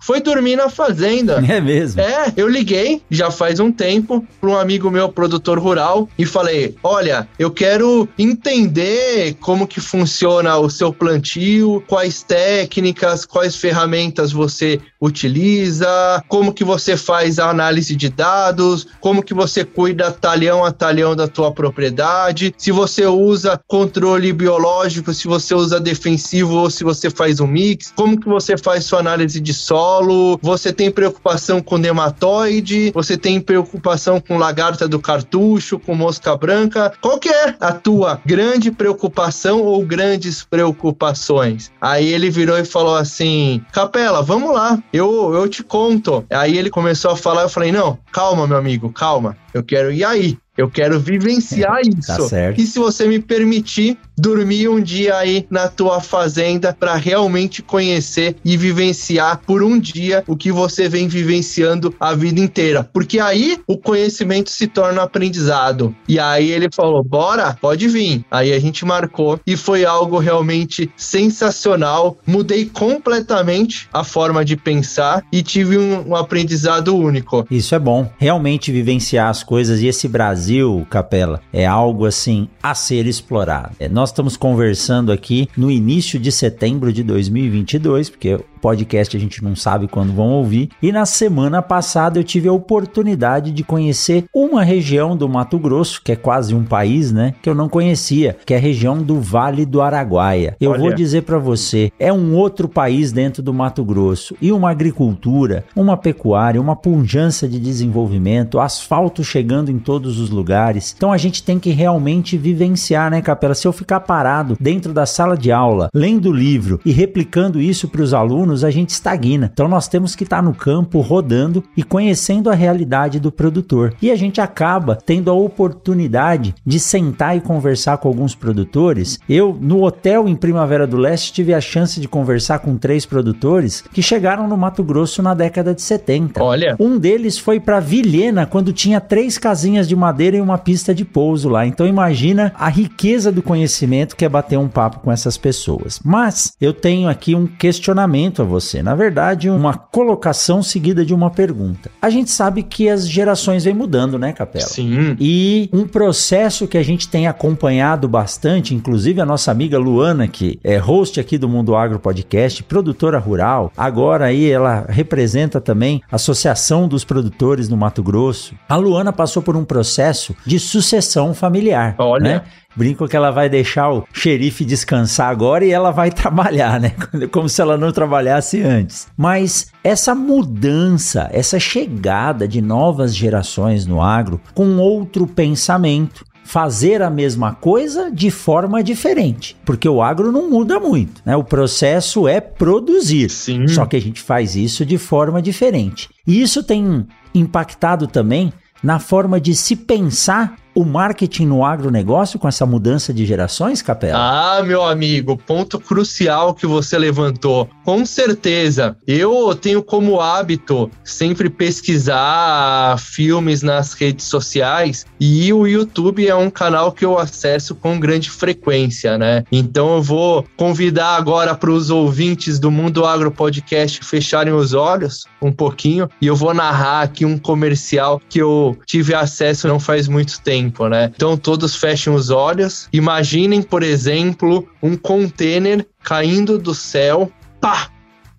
foi 0.00 0.20
dormir 0.20 0.56
na 0.56 0.68
fazenda. 0.68 1.42
É 1.52 1.60
mesmo? 1.60 2.00
É, 2.00 2.32
eu 2.36 2.48
liguei 2.48 3.02
já 3.10 3.30
faz 3.30 3.60
um 3.60 3.70
tempo 3.70 4.26
para 4.40 4.50
um 4.50 4.56
amigo 4.56 4.90
meu, 4.90 5.08
produtor 5.08 5.58
rural, 5.58 6.08
e 6.18 6.24
falei: 6.24 6.74
Olha, 6.82 7.28
eu 7.38 7.50
quero 7.50 8.08
entender 8.18 9.34
como 9.40 9.66
que 9.66 9.80
funciona 9.80 10.56
o 10.56 10.70
seu 10.70 10.92
plantio, 10.92 11.82
quais 11.86 12.22
técnicas, 12.22 13.26
quais 13.26 13.56
ferramentas 13.56 14.32
você 14.32 14.80
utiliza, 15.00 15.88
como 16.28 16.52
que 16.52 16.62
você 16.62 16.96
faz 16.96 17.38
a 17.38 17.50
análise 17.50 17.96
de 17.96 18.08
dados, 18.08 18.86
como 19.00 19.22
que 19.22 19.34
você 19.34 19.64
cuida 19.64 20.12
talhão 20.12 20.64
a 20.64 20.70
talhão 20.70 21.16
da 21.16 21.26
tua 21.26 21.52
propriedade, 21.52 22.54
se 22.56 22.70
você 22.70 23.04
usa 23.06 23.60
controle 23.66 24.32
biológico, 24.32 25.12
se 25.12 25.26
você 25.26 25.54
usa 25.54 25.80
defensivo 25.80 26.54
ou 26.54 26.70
se 26.70 26.84
você 26.84 27.10
faz 27.10 27.40
um 27.40 27.46
mix, 27.46 27.92
como 27.96 28.18
que 28.18 28.28
você 28.28 28.56
faz 28.56 28.84
sua 28.84 29.00
análise 29.00 29.31
de 29.40 29.54
solo, 29.54 30.38
você 30.42 30.72
tem 30.72 30.90
preocupação 30.90 31.60
com 31.60 31.76
nematóide, 31.78 32.90
você 32.92 33.16
tem 33.16 33.40
preocupação 33.40 34.20
com 34.20 34.38
lagarta 34.38 34.88
do 34.88 34.98
cartucho, 34.98 35.78
com 35.78 35.94
mosca 35.94 36.36
branca, 36.36 36.92
qual 37.00 37.18
que 37.18 37.28
é 37.28 37.54
a 37.60 37.72
tua 37.72 38.20
grande 38.24 38.70
preocupação 38.70 39.62
ou 39.62 39.84
grandes 39.84 40.44
preocupações? 40.44 41.70
Aí 41.80 42.08
ele 42.08 42.30
virou 42.30 42.58
e 42.58 42.64
falou 42.64 42.96
assim, 42.96 43.62
Capela, 43.72 44.22
vamos 44.22 44.52
lá, 44.52 44.82
eu, 44.92 45.34
eu 45.34 45.48
te 45.48 45.62
conto. 45.62 46.24
Aí 46.30 46.56
ele 46.56 46.70
começou 46.70 47.10
a 47.10 47.16
falar, 47.16 47.42
eu 47.42 47.48
falei, 47.48 47.72
não, 47.72 47.98
calma, 48.12 48.46
meu 48.46 48.56
amigo, 48.56 48.90
calma. 48.92 49.36
Eu 49.54 49.62
quero, 49.62 49.92
e 49.92 50.04
aí? 50.04 50.38
Eu 50.56 50.68
quero 50.68 51.00
vivenciar 51.00 51.78
é, 51.78 51.88
isso. 51.88 52.06
Tá 52.06 52.20
certo. 52.28 52.60
E 52.60 52.66
se 52.66 52.78
você 52.78 53.06
me 53.06 53.18
permitir, 53.18 53.96
dormir 54.18 54.68
um 54.68 54.82
dia 54.82 55.16
aí 55.16 55.46
na 55.50 55.66
tua 55.66 56.00
fazenda 56.00 56.76
para 56.78 56.94
realmente 56.94 57.62
conhecer 57.62 58.36
e 58.44 58.54
vivenciar 58.56 59.40
por 59.46 59.62
um 59.62 59.78
dia 59.78 60.22
o 60.28 60.36
que 60.36 60.52
você 60.52 60.90
vem 60.90 61.08
vivenciando 61.08 61.94
a 61.98 62.14
vida 62.14 62.38
inteira. 62.38 62.88
Porque 62.92 63.18
aí 63.18 63.58
o 63.66 63.78
conhecimento 63.78 64.50
se 64.50 64.66
torna 64.66 65.02
aprendizado. 65.02 65.94
E 66.06 66.18
aí 66.18 66.50
ele 66.50 66.68
falou: 66.70 67.02
bora, 67.02 67.56
pode 67.58 67.88
vir. 67.88 68.22
Aí 68.30 68.52
a 68.52 68.60
gente 68.60 68.84
marcou 68.84 69.40
e 69.46 69.56
foi 69.56 69.86
algo 69.86 70.18
realmente 70.18 70.90
sensacional. 70.96 72.18
Mudei 72.26 72.66
completamente 72.66 73.88
a 73.90 74.04
forma 74.04 74.44
de 74.44 74.54
pensar 74.54 75.24
e 75.32 75.42
tive 75.42 75.78
um, 75.78 76.10
um 76.10 76.14
aprendizado 76.14 76.94
único. 76.94 77.46
Isso 77.50 77.74
é 77.74 77.78
bom. 77.78 78.12
Realmente 78.18 78.70
vivenciar 78.70 79.30
as 79.30 79.41
coisas 79.42 79.80
e 79.80 79.86
esse 79.86 80.08
Brasil, 80.08 80.86
Capela, 80.90 81.40
é 81.52 81.66
algo 81.66 82.06
assim 82.06 82.48
a 82.62 82.74
ser 82.74 83.06
explorado. 83.06 83.74
É, 83.78 83.88
nós 83.88 84.10
estamos 84.10 84.36
conversando 84.36 85.12
aqui 85.12 85.48
no 85.56 85.70
início 85.70 86.18
de 86.18 86.30
setembro 86.30 86.92
de 86.92 87.02
2022, 87.02 88.10
porque 88.10 88.38
podcast 88.62 89.16
a 89.16 89.20
gente 89.20 89.42
não 89.42 89.56
sabe 89.56 89.88
quando 89.88 90.12
vão 90.12 90.30
ouvir. 90.30 90.70
E 90.80 90.92
na 90.92 91.04
semana 91.04 91.60
passada 91.60 92.20
eu 92.20 92.24
tive 92.24 92.48
a 92.48 92.52
oportunidade 92.52 93.50
de 93.50 93.64
conhecer 93.64 94.24
uma 94.32 94.62
região 94.62 95.16
do 95.16 95.28
Mato 95.28 95.58
Grosso, 95.58 96.00
que 96.02 96.12
é 96.12 96.16
quase 96.16 96.54
um 96.54 96.64
país, 96.64 97.10
né? 97.10 97.34
Que 97.42 97.50
eu 97.50 97.54
não 97.56 97.68
conhecia, 97.68 98.36
que 98.46 98.54
é 98.54 98.56
a 98.56 98.60
região 98.60 99.02
do 99.02 99.20
Vale 99.20 99.66
do 99.66 99.82
Araguaia. 99.82 100.56
Eu 100.60 100.70
Olha. 100.70 100.80
vou 100.80 100.94
dizer 100.94 101.22
para 101.22 101.38
você, 101.38 101.90
é 101.98 102.12
um 102.12 102.36
outro 102.36 102.68
país 102.68 103.10
dentro 103.10 103.42
do 103.42 103.52
Mato 103.52 103.84
Grosso 103.84 104.36
e 104.40 104.52
uma 104.52 104.70
agricultura, 104.70 105.64
uma 105.74 105.96
pecuária, 105.96 106.60
uma 106.60 106.76
punjança 106.76 107.48
de 107.48 107.58
desenvolvimento, 107.58 108.60
asfalto 108.60 109.24
chegando 109.32 109.70
em 109.70 109.78
todos 109.78 110.18
os 110.18 110.28
lugares. 110.28 110.94
Então 110.94 111.10
a 111.10 111.16
gente 111.16 111.42
tem 111.42 111.58
que 111.58 111.70
realmente 111.70 112.36
vivenciar, 112.36 113.10
né, 113.10 113.22
Capela? 113.22 113.54
Se 113.54 113.66
eu 113.66 113.72
ficar 113.72 114.00
parado 114.00 114.58
dentro 114.60 114.92
da 114.92 115.06
sala 115.06 115.36
de 115.36 115.50
aula, 115.50 115.88
lendo 115.94 116.28
o 116.28 116.32
livro 116.32 116.78
e 116.84 116.92
replicando 116.92 117.60
isso 117.60 117.88
para 117.88 118.02
os 118.02 118.12
alunos, 118.12 118.62
a 118.62 118.70
gente 118.70 118.90
estagna. 118.90 119.50
Então 119.52 119.68
nós 119.68 119.88
temos 119.88 120.14
que 120.14 120.24
estar 120.24 120.36
tá 120.36 120.42
no 120.42 120.52
campo 120.52 121.00
rodando 121.00 121.64
e 121.74 121.82
conhecendo 121.82 122.50
a 122.50 122.54
realidade 122.54 123.18
do 123.18 123.32
produtor. 123.32 123.94
E 124.02 124.10
a 124.10 124.16
gente 124.16 124.40
acaba 124.40 124.96
tendo 124.96 125.30
a 125.30 125.34
oportunidade 125.34 126.54
de 126.64 126.78
sentar 126.78 127.36
e 127.36 127.40
conversar 127.40 127.96
com 127.98 128.08
alguns 128.08 128.34
produtores. 128.34 129.18
Eu, 129.28 129.56
no 129.58 129.82
hotel 129.82 130.28
em 130.28 130.36
Primavera 130.36 130.86
do 130.86 130.98
Leste, 130.98 131.32
tive 131.32 131.54
a 131.54 131.60
chance 131.60 131.98
de 132.00 132.08
conversar 132.08 132.58
com 132.58 132.76
três 132.76 133.06
produtores 133.06 133.82
que 133.92 134.02
chegaram 134.02 134.46
no 134.46 134.56
Mato 134.56 134.84
Grosso 134.84 135.22
na 135.22 135.32
década 135.32 135.74
de 135.74 135.80
70. 135.80 136.42
Olha. 136.42 136.76
Um 136.78 136.98
deles 136.98 137.38
foi 137.38 137.58
para 137.58 137.80
Vilhena 137.80 138.44
quando 138.44 138.72
tinha 138.72 139.00
três 139.00 139.21
casinhas 139.38 139.88
de 139.88 139.96
madeira 139.96 140.36
e 140.36 140.40
uma 140.40 140.58
pista 140.58 140.94
de 140.94 141.04
pouso 141.04 141.48
lá. 141.48 141.66
Então 141.66 141.86
imagina 141.86 142.52
a 142.56 142.68
riqueza 142.68 143.30
do 143.32 143.42
conhecimento 143.42 144.16
que 144.16 144.24
é 144.24 144.28
bater 144.28 144.58
um 144.58 144.68
papo 144.68 145.00
com 145.00 145.12
essas 145.12 145.36
pessoas. 145.36 146.00
Mas 146.04 146.52
eu 146.60 146.72
tenho 146.72 147.08
aqui 147.08 147.34
um 147.34 147.46
questionamento 147.46 148.42
a 148.42 148.44
você. 148.44 148.82
Na 148.82 148.94
verdade, 148.94 149.48
uma 149.48 149.74
colocação 149.74 150.62
seguida 150.62 151.04
de 151.04 151.14
uma 151.14 151.30
pergunta. 151.30 151.90
A 152.00 152.10
gente 152.10 152.30
sabe 152.30 152.62
que 152.62 152.88
as 152.88 153.08
gerações 153.08 153.64
vêm 153.64 153.74
mudando, 153.74 154.18
né, 154.18 154.32
Capela? 154.32 154.66
Sim. 154.66 155.16
E 155.20 155.68
um 155.72 155.86
processo 155.86 156.66
que 156.66 156.78
a 156.78 156.82
gente 156.82 157.08
tem 157.08 157.26
acompanhado 157.26 158.08
bastante, 158.08 158.74
inclusive 158.74 159.20
a 159.20 159.26
nossa 159.26 159.50
amiga 159.50 159.78
Luana, 159.78 160.26
que 160.26 160.58
é 160.64 160.76
host 160.76 161.20
aqui 161.20 161.38
do 161.38 161.48
Mundo 161.48 161.76
Agro 161.76 161.98
Podcast, 161.98 162.62
produtora 162.62 163.18
rural, 163.18 163.72
agora 163.76 164.26
aí 164.26 164.50
ela 164.50 164.86
representa 164.88 165.60
também 165.60 166.02
a 166.10 166.16
Associação 166.16 166.88
dos 166.88 167.04
Produtores 167.04 167.68
no 167.68 167.76
Mato 167.76 168.02
Grosso. 168.02 168.54
A 168.68 168.76
Luana 168.76 169.11
passou 169.12 169.42
por 169.42 169.56
um 169.56 169.64
processo 169.64 170.34
de 170.44 170.58
sucessão 170.58 171.34
familiar. 171.34 171.94
Olha. 171.98 172.22
Né? 172.22 172.42
Brinco 172.74 173.06
que 173.06 173.16
ela 173.16 173.30
vai 173.30 173.48
deixar 173.48 173.92
o 173.92 174.06
xerife 174.12 174.64
descansar 174.64 175.28
agora 175.28 175.64
e 175.64 175.70
ela 175.70 175.90
vai 175.90 176.10
trabalhar, 176.12 176.80
né? 176.80 176.92
Como 177.30 177.48
se 177.48 177.60
ela 177.60 177.76
não 177.76 177.92
trabalhasse 177.92 178.62
antes. 178.62 179.08
Mas 179.16 179.70
essa 179.84 180.14
mudança, 180.14 181.28
essa 181.32 181.60
chegada 181.60 182.48
de 182.48 182.62
novas 182.62 183.14
gerações 183.14 183.86
no 183.86 184.00
agro 184.00 184.40
com 184.54 184.78
outro 184.78 185.26
pensamento, 185.26 186.24
fazer 186.44 187.02
a 187.02 187.10
mesma 187.10 187.54
coisa 187.54 188.10
de 188.10 188.30
forma 188.30 188.82
diferente, 188.82 189.56
porque 189.64 189.88
o 189.88 190.02
agro 190.02 190.32
não 190.32 190.50
muda 190.50 190.78
muito, 190.80 191.22
né? 191.24 191.36
O 191.36 191.44
processo 191.44 192.26
é 192.26 192.40
produzir, 192.40 193.30
Sim. 193.30 193.68
só 193.68 193.86
que 193.86 193.96
a 193.96 194.00
gente 194.00 194.20
faz 194.20 194.56
isso 194.56 194.84
de 194.84 194.98
forma 194.98 195.40
diferente. 195.40 196.08
E 196.26 196.42
isso 196.42 196.62
tem 196.62 197.06
impactado 197.34 198.06
também 198.06 198.52
na 198.82 198.98
forma 198.98 199.40
de 199.40 199.54
se 199.54 199.76
pensar 199.76 200.56
o 200.74 200.84
marketing 200.84 201.46
no 201.46 201.64
agronegócio 201.64 202.38
com 202.38 202.48
essa 202.48 202.64
mudança 202.64 203.12
de 203.12 203.26
gerações, 203.26 203.82
Capela? 203.82 204.18
Ah, 204.18 204.62
meu 204.62 204.82
amigo, 204.82 205.36
ponto 205.36 205.78
crucial 205.78 206.54
que 206.54 206.66
você 206.66 206.98
levantou. 206.98 207.68
Com 207.84 208.04
certeza. 208.06 208.96
Eu 209.06 209.54
tenho 209.54 209.82
como 209.82 210.20
hábito 210.20 210.90
sempre 211.04 211.50
pesquisar 211.50 212.98
filmes 212.98 213.62
nas 213.62 213.92
redes 213.92 214.26
sociais 214.26 215.04
e 215.20 215.52
o 215.52 215.66
YouTube 215.66 216.26
é 216.26 216.34
um 216.34 216.50
canal 216.50 216.92
que 216.92 217.04
eu 217.04 217.18
acesso 217.18 217.74
com 217.74 217.98
grande 217.98 218.30
frequência, 218.30 219.18
né? 219.18 219.44
Então 219.52 219.96
eu 219.96 220.02
vou 220.02 220.46
convidar 220.56 221.16
agora 221.16 221.54
para 221.54 221.70
os 221.70 221.90
ouvintes 221.90 222.58
do 222.58 222.70
Mundo 222.70 223.04
Agro 223.04 223.30
Podcast 223.30 224.04
fecharem 224.04 224.52
os 224.52 224.72
olhos 224.72 225.24
um 225.40 225.52
pouquinho 225.52 226.08
e 226.20 226.26
eu 226.26 226.36
vou 226.36 226.54
narrar 226.54 227.02
aqui 227.02 227.24
um 227.24 227.38
comercial 227.38 228.20
que 228.28 228.40
eu 228.40 228.76
tive 228.86 229.14
acesso 229.14 229.68
não 229.68 229.80
faz 229.80 230.08
muito 230.08 230.40
tempo 230.40 230.61
tempo, 230.62 230.88
né? 230.88 231.12
Então 231.14 231.36
todos 231.36 231.74
fechem 231.74 232.12
os 232.12 232.30
olhos. 232.30 232.88
Imaginem, 232.92 233.62
por 233.62 233.82
exemplo, 233.82 234.68
um 234.82 234.96
container 234.96 235.86
caindo 236.02 236.58
do 236.58 236.74
céu, 236.74 237.30
pá! 237.60 237.88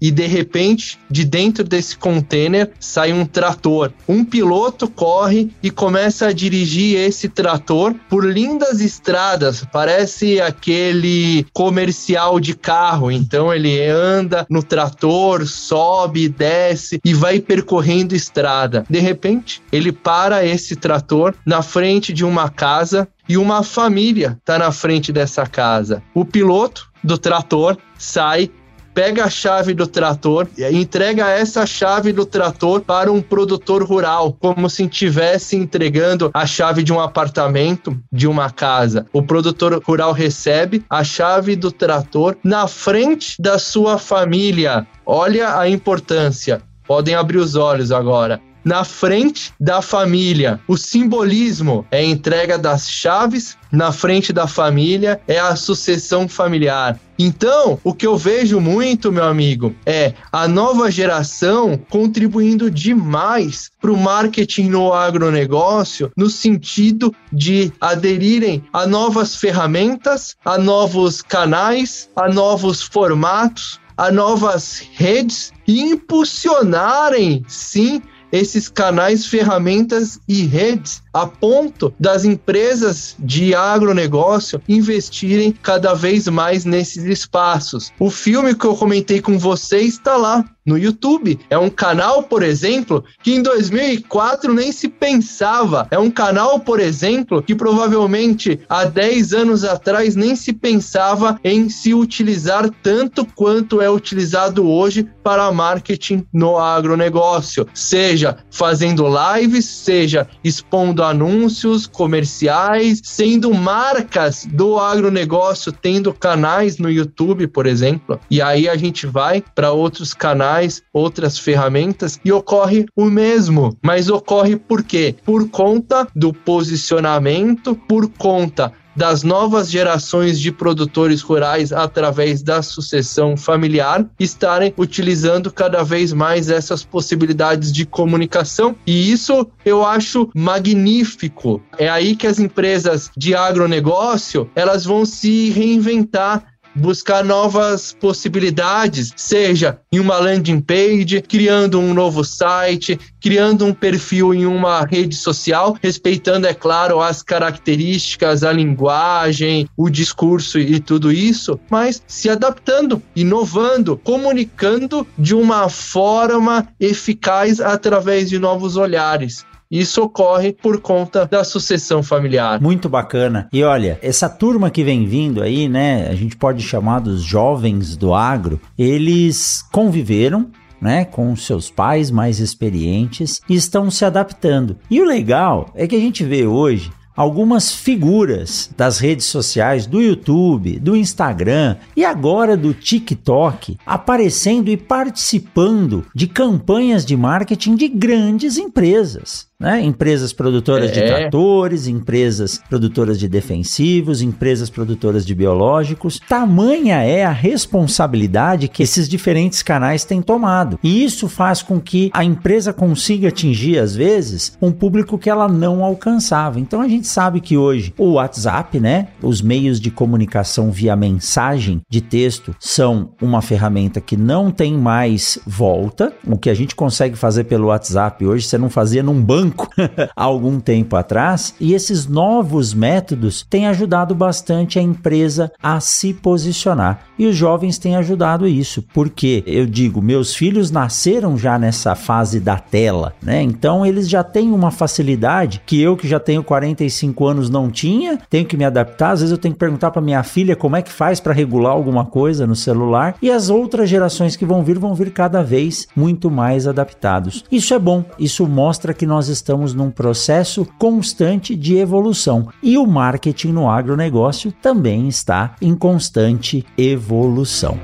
E 0.04 0.12
de 0.12 0.28
repente, 0.28 1.00
de 1.10 1.24
dentro 1.24 1.64
desse 1.64 1.96
container 1.96 2.70
sai 2.78 3.14
um 3.14 3.26
trator. 3.26 3.94
Um 4.06 4.26
piloto 4.26 4.90
corre 4.90 5.50
e 5.64 5.72
começa 5.72 6.28
a 6.28 6.34
dirigir 6.34 7.00
esse 7.00 7.30
trator 7.30 7.96
por 8.10 8.26
lindas 8.26 8.82
estradas, 8.82 9.66
parece 9.72 10.42
aquele 10.42 11.46
comercial 11.54 12.38
de 12.38 12.54
carro. 12.54 13.10
Então 13.10 13.54
ele 13.54 13.80
anda 13.88 14.46
no 14.50 14.62
trator, 14.62 15.48
sobe, 15.48 16.28
desce 16.28 17.00
e 17.06 17.14
vai 17.14 17.40
percorrendo 17.40 18.14
estrada. 18.14 18.86
De 18.90 19.00
repente, 19.00 19.62
ele 19.72 19.94
para 19.94 20.46
esse 20.46 20.76
trator 20.76 21.34
na 21.46 21.62
frente 21.62 22.12
de 22.12 22.26
uma 22.26 22.50
casa 22.50 23.08
e 23.30 23.38
uma 23.38 23.64
família 23.64 24.38
está 24.38 24.60
na 24.60 24.74
frente 24.74 25.14
dessa 25.14 25.46
casa. 25.46 26.04
O 26.14 26.26
piloto 26.26 26.92
do 27.02 27.18
trator 27.18 27.78
sai 27.98 28.52
pega 28.94 29.26
a 29.26 29.30
chave 29.30 29.74
do 29.74 29.88
trator, 29.88 30.48
entrega 30.72 31.30
essa 31.30 31.66
chave 31.66 32.14
do 32.14 32.26
trator 32.26 32.82
para 32.82 33.12
um 33.12 33.22
produtor 33.22 33.84
rural, 33.84 34.36
como 34.40 34.70
se 34.70 34.84
estivesse 34.84 35.56
entregando 35.56 36.30
a 36.34 36.46
chave 36.46 36.84
de 36.84 36.94
um 36.94 37.00
apartamento, 37.00 37.98
de 38.12 38.28
uma 38.28 38.50
casa. 38.50 39.06
O 39.12 39.24
produtor 39.24 39.82
rural 39.86 40.12
recebe 40.12 40.86
a 40.90 41.04
chave 41.04 41.56
do 41.56 41.72
trator 41.72 42.36
na 42.44 42.68
frente 42.68 43.42
da 43.42 43.58
sua 43.58 43.98
família. 43.98 44.86
Olha 45.06 45.58
a 45.58 45.68
importância. 45.68 46.62
Podem 46.86 47.16
abrir 47.16 47.38
os 47.38 47.56
olhos 47.56 47.92
agora 47.92 48.42
na 48.64 48.84
frente 48.84 49.54
da 49.60 49.82
família. 49.82 50.60
O 50.68 50.78
simbolismo 50.78 51.86
é 51.92 52.00
a 52.00 52.04
entrega 52.04 52.58
das 52.58 52.90
chaves 52.90 53.58
na 53.72 53.92
frente 53.92 54.32
da 54.32 54.48
família, 54.48 55.20
é 55.28 55.40
a 55.40 55.56
sucessão 55.56 56.28
familiar. 56.28 57.00
Então, 57.18 57.80
o 57.84 57.94
que 57.94 58.06
eu 58.06 58.18
vejo 58.18 58.60
muito, 58.60 59.12
meu 59.12 59.24
amigo, 59.24 59.76
é 59.86 60.14
a 60.32 60.48
nova 60.48 60.92
geração 60.92 61.80
contribuindo 61.90 62.70
demais 62.70 63.72
para 63.82 63.92
o 63.92 63.98
marketing 63.98 64.70
no 64.70 64.94
agronegócio, 64.94 66.12
no 66.16 66.30
sentido 66.30 67.14
de 67.32 67.72
aderirem 67.82 68.64
a 68.72 68.86
novas 68.86 69.36
ferramentas, 69.36 70.36
a 70.46 70.58
novos 70.58 71.22
canais, 71.22 72.10
a 72.16 72.28
novos 72.30 72.82
formatos, 72.82 73.80
a 73.98 74.12
novas 74.12 74.84
redes 74.94 75.52
e 75.68 75.82
impulsionarem, 75.82 77.44
sim, 77.48 78.02
esses 78.34 78.68
canais, 78.68 79.28
ferramentas 79.28 80.20
e 80.28 80.42
redes 80.42 81.04
a 81.14 81.28
ponto 81.28 81.94
das 82.00 82.26
empresas 82.26 83.16
de 83.20 83.54
agronegócio 83.54 84.60
investirem 84.68 85.52
cada 85.52 85.94
vez 85.94 86.28
mais 86.28 86.66
nesses 86.66 87.04
espaços. 87.04 87.92
O 88.00 88.10
filme 88.10 88.56
que 88.56 88.66
eu 88.66 88.76
comentei 88.76 89.22
com 89.22 89.38
vocês 89.38 89.94
está 89.94 90.18
lá 90.18 90.44
no 90.66 90.78
YouTube. 90.78 91.40
É 91.50 91.58
um 91.58 91.70
canal, 91.70 92.24
por 92.24 92.44
exemplo, 92.44 93.04
que 93.22 93.34
em 93.34 93.42
2004 93.42 94.54
nem 94.54 94.72
se 94.72 94.88
pensava. 94.88 95.88
É 95.92 96.00
um 96.00 96.12
canal, 96.12 96.60
por 96.60 96.80
exemplo, 96.80 97.42
que 97.42 97.56
provavelmente 97.56 98.60
há 98.70 98.86
10 98.86 99.34
anos 99.34 99.64
atrás 99.64 100.16
nem 100.16 100.36
se 100.36 100.54
pensava 100.54 101.40
em 101.44 101.70
se 101.70 101.94
utilizar 101.94 102.70
tanto 102.82 103.26
quanto 103.26 103.82
é 103.82 103.90
utilizado 103.90 104.68
hoje 104.68 105.08
para 105.24 105.52
marketing 105.52 106.26
no 106.34 106.58
agronegócio, 106.60 107.68
seja 107.74 108.38
fazendo 108.52 109.06
lives, 109.08 109.66
seja 109.66 110.28
expondo 110.44 111.04
anúncios 111.04 111.88
comerciais, 111.88 113.02
sendo 113.04 113.54
marcas 113.54 114.46
do 114.46 114.78
agronegócio, 114.80 115.72
tendo 115.72 116.14
canais 116.14 116.78
no 116.78 116.90
YouTube, 116.90 117.48
por 117.48 117.66
exemplo. 117.66 118.20
E 118.30 118.42
aí 118.42 118.68
a 118.68 118.76
gente 118.76 119.08
vai 119.08 119.44
para 119.56 119.72
outros 119.72 120.14
canais, 120.14 120.53
outras 120.94 121.38
ferramentas 121.38 122.20
e 122.24 122.32
ocorre 122.32 122.86
o 122.96 123.06
mesmo. 123.06 123.78
Mas 123.82 124.10
ocorre 124.10 124.56
por 124.56 124.84
quê? 124.84 125.16
Por 125.26 125.50
conta 125.50 126.08
do 126.16 126.34
posicionamento, 126.34 127.76
por 127.88 128.10
conta 128.10 128.72
das 128.96 129.24
novas 129.24 129.70
gerações 129.70 130.40
de 130.40 130.52
produtores 130.52 131.22
rurais 131.22 131.72
através 131.72 132.42
da 132.42 132.62
sucessão 132.62 133.36
familiar 133.36 134.06
estarem 134.20 134.74
utilizando 134.78 135.52
cada 135.52 135.84
vez 135.84 136.14
mais 136.14 136.50
essas 136.50 136.84
possibilidades 136.84 137.72
de 137.72 137.86
comunicação 137.86 138.76
e 138.86 139.12
isso 139.12 139.48
eu 139.66 139.86
acho 139.86 140.30
magnífico. 140.36 141.62
É 141.78 141.90
aí 141.90 142.16
que 142.16 142.28
as 142.28 142.40
empresas 142.40 143.10
de 143.18 143.36
agronegócio, 143.36 144.50
elas 144.56 144.86
vão 144.86 145.06
se 145.06 145.50
reinventar 145.50 146.53
buscar 146.76 147.24
novas 147.24 147.96
possibilidades, 148.00 149.14
seja 149.16 149.80
em 149.92 150.00
uma 150.00 150.18
landing 150.18 150.60
page, 150.60 151.22
criando 151.22 151.80
um 151.80 151.94
novo 151.94 152.24
site, 152.24 153.00
criando 153.22 153.66
um 153.66 153.74
perfil 153.74 154.34
em 154.34 154.46
uma 154.46 154.86
rede 154.86 155.16
social, 155.16 155.78
respeitando, 155.82 156.48
é 156.48 156.54
claro, 156.54 157.02
as 157.02 157.22
características, 157.22 158.44
a 158.44 158.52
linguagem, 158.52 159.68
o 159.78 159.90
discurso 159.90 160.60
e 160.60 160.80
tudo 160.80 161.12
isso, 161.12 161.60
mas 161.70 162.02
se 162.08 162.30
adaptando, 162.30 163.02
inovando, 163.16 164.00
comunicando 164.04 165.08
de 165.18 165.36
uma 165.36 165.70
forma 165.70 166.68
eficaz 166.80 167.60
através 167.60 168.30
de 168.30 168.40
novos 168.40 168.78
olhares. 168.78 169.46
Isso 169.74 170.04
ocorre 170.04 170.54
por 170.54 170.80
conta 170.80 171.26
da 171.26 171.44
sucessão 171.44 172.04
familiar. 172.04 172.62
Muito 172.62 172.88
bacana. 172.88 173.50
E 173.52 173.64
olha, 173.64 173.98
essa 174.04 174.30
turma 174.30 174.70
que 174.70 174.84
vem 174.84 175.08
vindo 175.08 175.42
aí, 175.42 175.68
né? 175.68 176.08
A 176.10 176.14
gente 176.14 176.38
pode 176.38 176.62
chamar 176.62 177.00
dos 177.00 177.24
jovens 177.24 177.98
do 177.98 178.14
agro, 178.14 178.62
eles 178.78 179.64
conviveram 179.72 180.52
né, 180.80 181.06
com 181.06 181.36
seus 181.36 181.72
pais 181.72 182.12
mais 182.12 182.40
experientes 182.40 183.42
e 183.50 183.56
estão 183.56 183.90
se 183.90 184.06
adaptando. 184.06 184.78
E 184.92 185.02
o 185.02 185.06
legal 185.06 185.72
é 185.74 185.88
que 185.88 185.96
a 185.96 186.00
gente 186.00 186.24
vê 186.24 186.46
hoje 186.46 186.92
algumas 187.16 187.74
figuras 187.74 188.70
das 188.76 189.00
redes 189.00 189.26
sociais, 189.26 189.86
do 189.86 190.02
YouTube, 190.02 190.80
do 190.80 190.96
Instagram 190.96 191.78
e 191.96 192.04
agora 192.04 192.58
do 192.58 192.74
TikTok 192.74 193.78
aparecendo 193.86 194.70
e 194.70 194.78
participando 194.78 196.06
de 196.14 196.28
campanhas 196.28 197.06
de 197.06 197.16
marketing 197.16 197.76
de 197.76 197.88
grandes 197.88 198.58
empresas 198.58 199.48
né? 199.64 199.82
Empresas 199.82 200.34
produtoras 200.34 200.92
é. 200.92 200.94
de 200.94 201.02
tratores, 201.02 201.88
empresas 201.88 202.62
produtoras 202.70 203.18
de 203.18 203.30
defensivos, 203.30 204.22
empresas 204.22 204.70
produtoras 204.70 205.26
de 205.26 205.34
biológicos. 205.34 206.20
Tamanha 206.28 206.98
é 206.98 207.24
a 207.24 207.32
responsabilidade 207.32 208.68
que 208.68 208.84
esses 208.84 209.08
diferentes 209.08 209.64
canais 209.64 210.04
têm 210.04 210.22
tomado. 210.22 210.78
E 210.84 211.06
isso 211.06 211.30
faz 211.30 211.62
com 211.62 211.80
que 211.80 212.12
a 212.14 212.26
empresa 212.26 212.74
consiga 212.74 213.30
atingir, 213.30 213.80
às 213.80 213.96
vezes, 213.96 214.58
um 214.62 214.70
público 214.70 215.18
que 215.18 215.30
ela 215.30 215.48
não 215.48 215.82
alcançava. 215.82 216.60
Então 216.60 216.82
a 216.82 216.88
gente 216.90 217.08
sabe 217.08 217.40
que 217.40 217.56
hoje 217.56 217.94
o 217.98 218.14
WhatsApp, 218.14 218.82
né? 218.82 219.08
Os 219.22 219.42
meios 219.42 219.80
de 219.80 219.90
comunicação 219.90 220.72
via 220.72 220.94
mensagem 220.94 221.80
de 221.90 222.02
texto 222.02 222.54
são 222.60 223.12
uma 223.22 223.42
ferramenta 223.42 224.02
que 224.02 224.18
não 224.18 224.52
tem 224.52 224.78
mais 224.78 225.40
volta. 225.48 226.12
O 226.28 226.38
que 226.38 226.50
a 226.50 226.54
gente 226.54 226.76
consegue 226.76 227.16
fazer 227.16 227.46
pelo 227.46 227.68
WhatsApp 227.68 228.26
hoje, 228.26 228.46
você 228.46 228.58
não 228.58 228.70
fazia 228.70 229.02
num 229.02 229.22
banco 229.22 229.53
banco 229.54 229.70
há 230.16 230.24
algum 230.24 230.60
tempo 230.60 230.96
atrás, 230.96 231.54
e 231.60 231.74
esses 231.74 232.08
novos 232.08 232.74
métodos 232.74 233.46
têm 233.50 233.68
ajudado 233.68 234.16
bastante 234.16 234.80
a 234.80 234.82
empresa 234.82 235.52
a 235.62 235.80
se 235.80 236.14
posicionar. 236.14 237.06
E 237.18 237.28
os 237.28 237.36
jovens 237.36 237.78
têm 237.78 237.96
ajudado 237.96 238.48
isso, 238.48 238.84
porque 238.94 239.44
eu 239.46 239.66
digo, 239.66 240.02
meus 240.02 240.36
filhos 240.36 240.72
nasceram 240.72 241.38
já 241.38 241.58
nessa 241.58 241.96
fase 241.96 242.40
da 242.40 242.58
tela, 242.58 243.14
né? 243.22 243.42
Então 243.42 243.86
eles 243.86 244.10
já 244.10 244.24
têm 244.24 244.52
uma 244.52 244.72
facilidade 244.72 245.62
que 245.66 245.80
eu 245.82 245.96
que 245.96 246.08
já 246.08 246.20
tenho 246.20 246.44
45 246.44 247.28
anos 247.28 247.50
não 247.50 247.70
tinha, 247.70 248.18
tenho 248.30 248.46
que 248.46 248.58
me 248.58 248.66
adaptar, 248.66 249.12
às 249.12 249.20
vezes 249.20 249.32
eu 249.32 249.38
tenho 249.38 249.54
que 249.54 249.60
perguntar 249.60 249.92
para 249.92 250.02
minha 250.02 250.24
filha 250.24 250.56
como 250.56 250.76
é 250.76 250.82
que 250.82 250.92
faz 250.92 251.20
para 251.20 251.34
regular 251.34 251.72
alguma 251.72 252.06
coisa 252.06 252.48
no 252.48 252.56
celular, 252.56 253.16
e 253.22 253.30
as 253.30 253.50
outras 253.50 253.90
gerações 253.90 254.36
que 254.36 254.46
vão 254.46 254.64
vir 254.64 254.80
vão 254.80 254.96
vir 254.96 255.12
cada 255.12 255.44
vez 255.44 255.88
muito 255.96 256.32
mais 256.32 256.68
adaptados. 256.68 257.44
Isso 257.52 257.74
é 257.74 257.80
bom, 257.80 258.04
isso 258.18 258.48
mostra 258.48 258.94
que 258.94 259.06
nós 259.06 259.30
estamos 259.34 259.74
num 259.74 259.92
processo 259.92 260.66
constante 260.80 261.56
de 261.56 261.76
evolução 261.76 262.48
e 262.62 262.78
o 262.78 262.88
marketing 262.88 263.50
no 263.50 263.70
agronegócio 263.70 264.52
também 264.52 265.08
está 265.08 265.56
em 265.62 265.76
constante 265.76 266.66
evolução. 266.78 267.78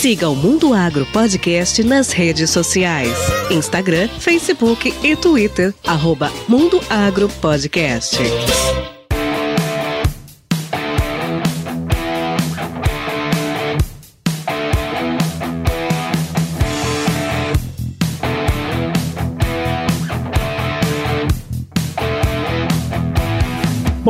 Siga 0.00 0.30
o 0.30 0.34
Mundo 0.34 0.72
Agro 0.72 1.04
Podcast 1.12 1.82
nas 1.84 2.10
redes 2.10 2.48
sociais: 2.48 3.12
Instagram, 3.50 4.08
Facebook 4.08 4.94
e 5.02 5.14
Twitter. 5.14 5.74
Arroba 5.86 6.32
Mundo 6.48 6.80
Agro 6.88 7.28
Podcast. 7.40 8.16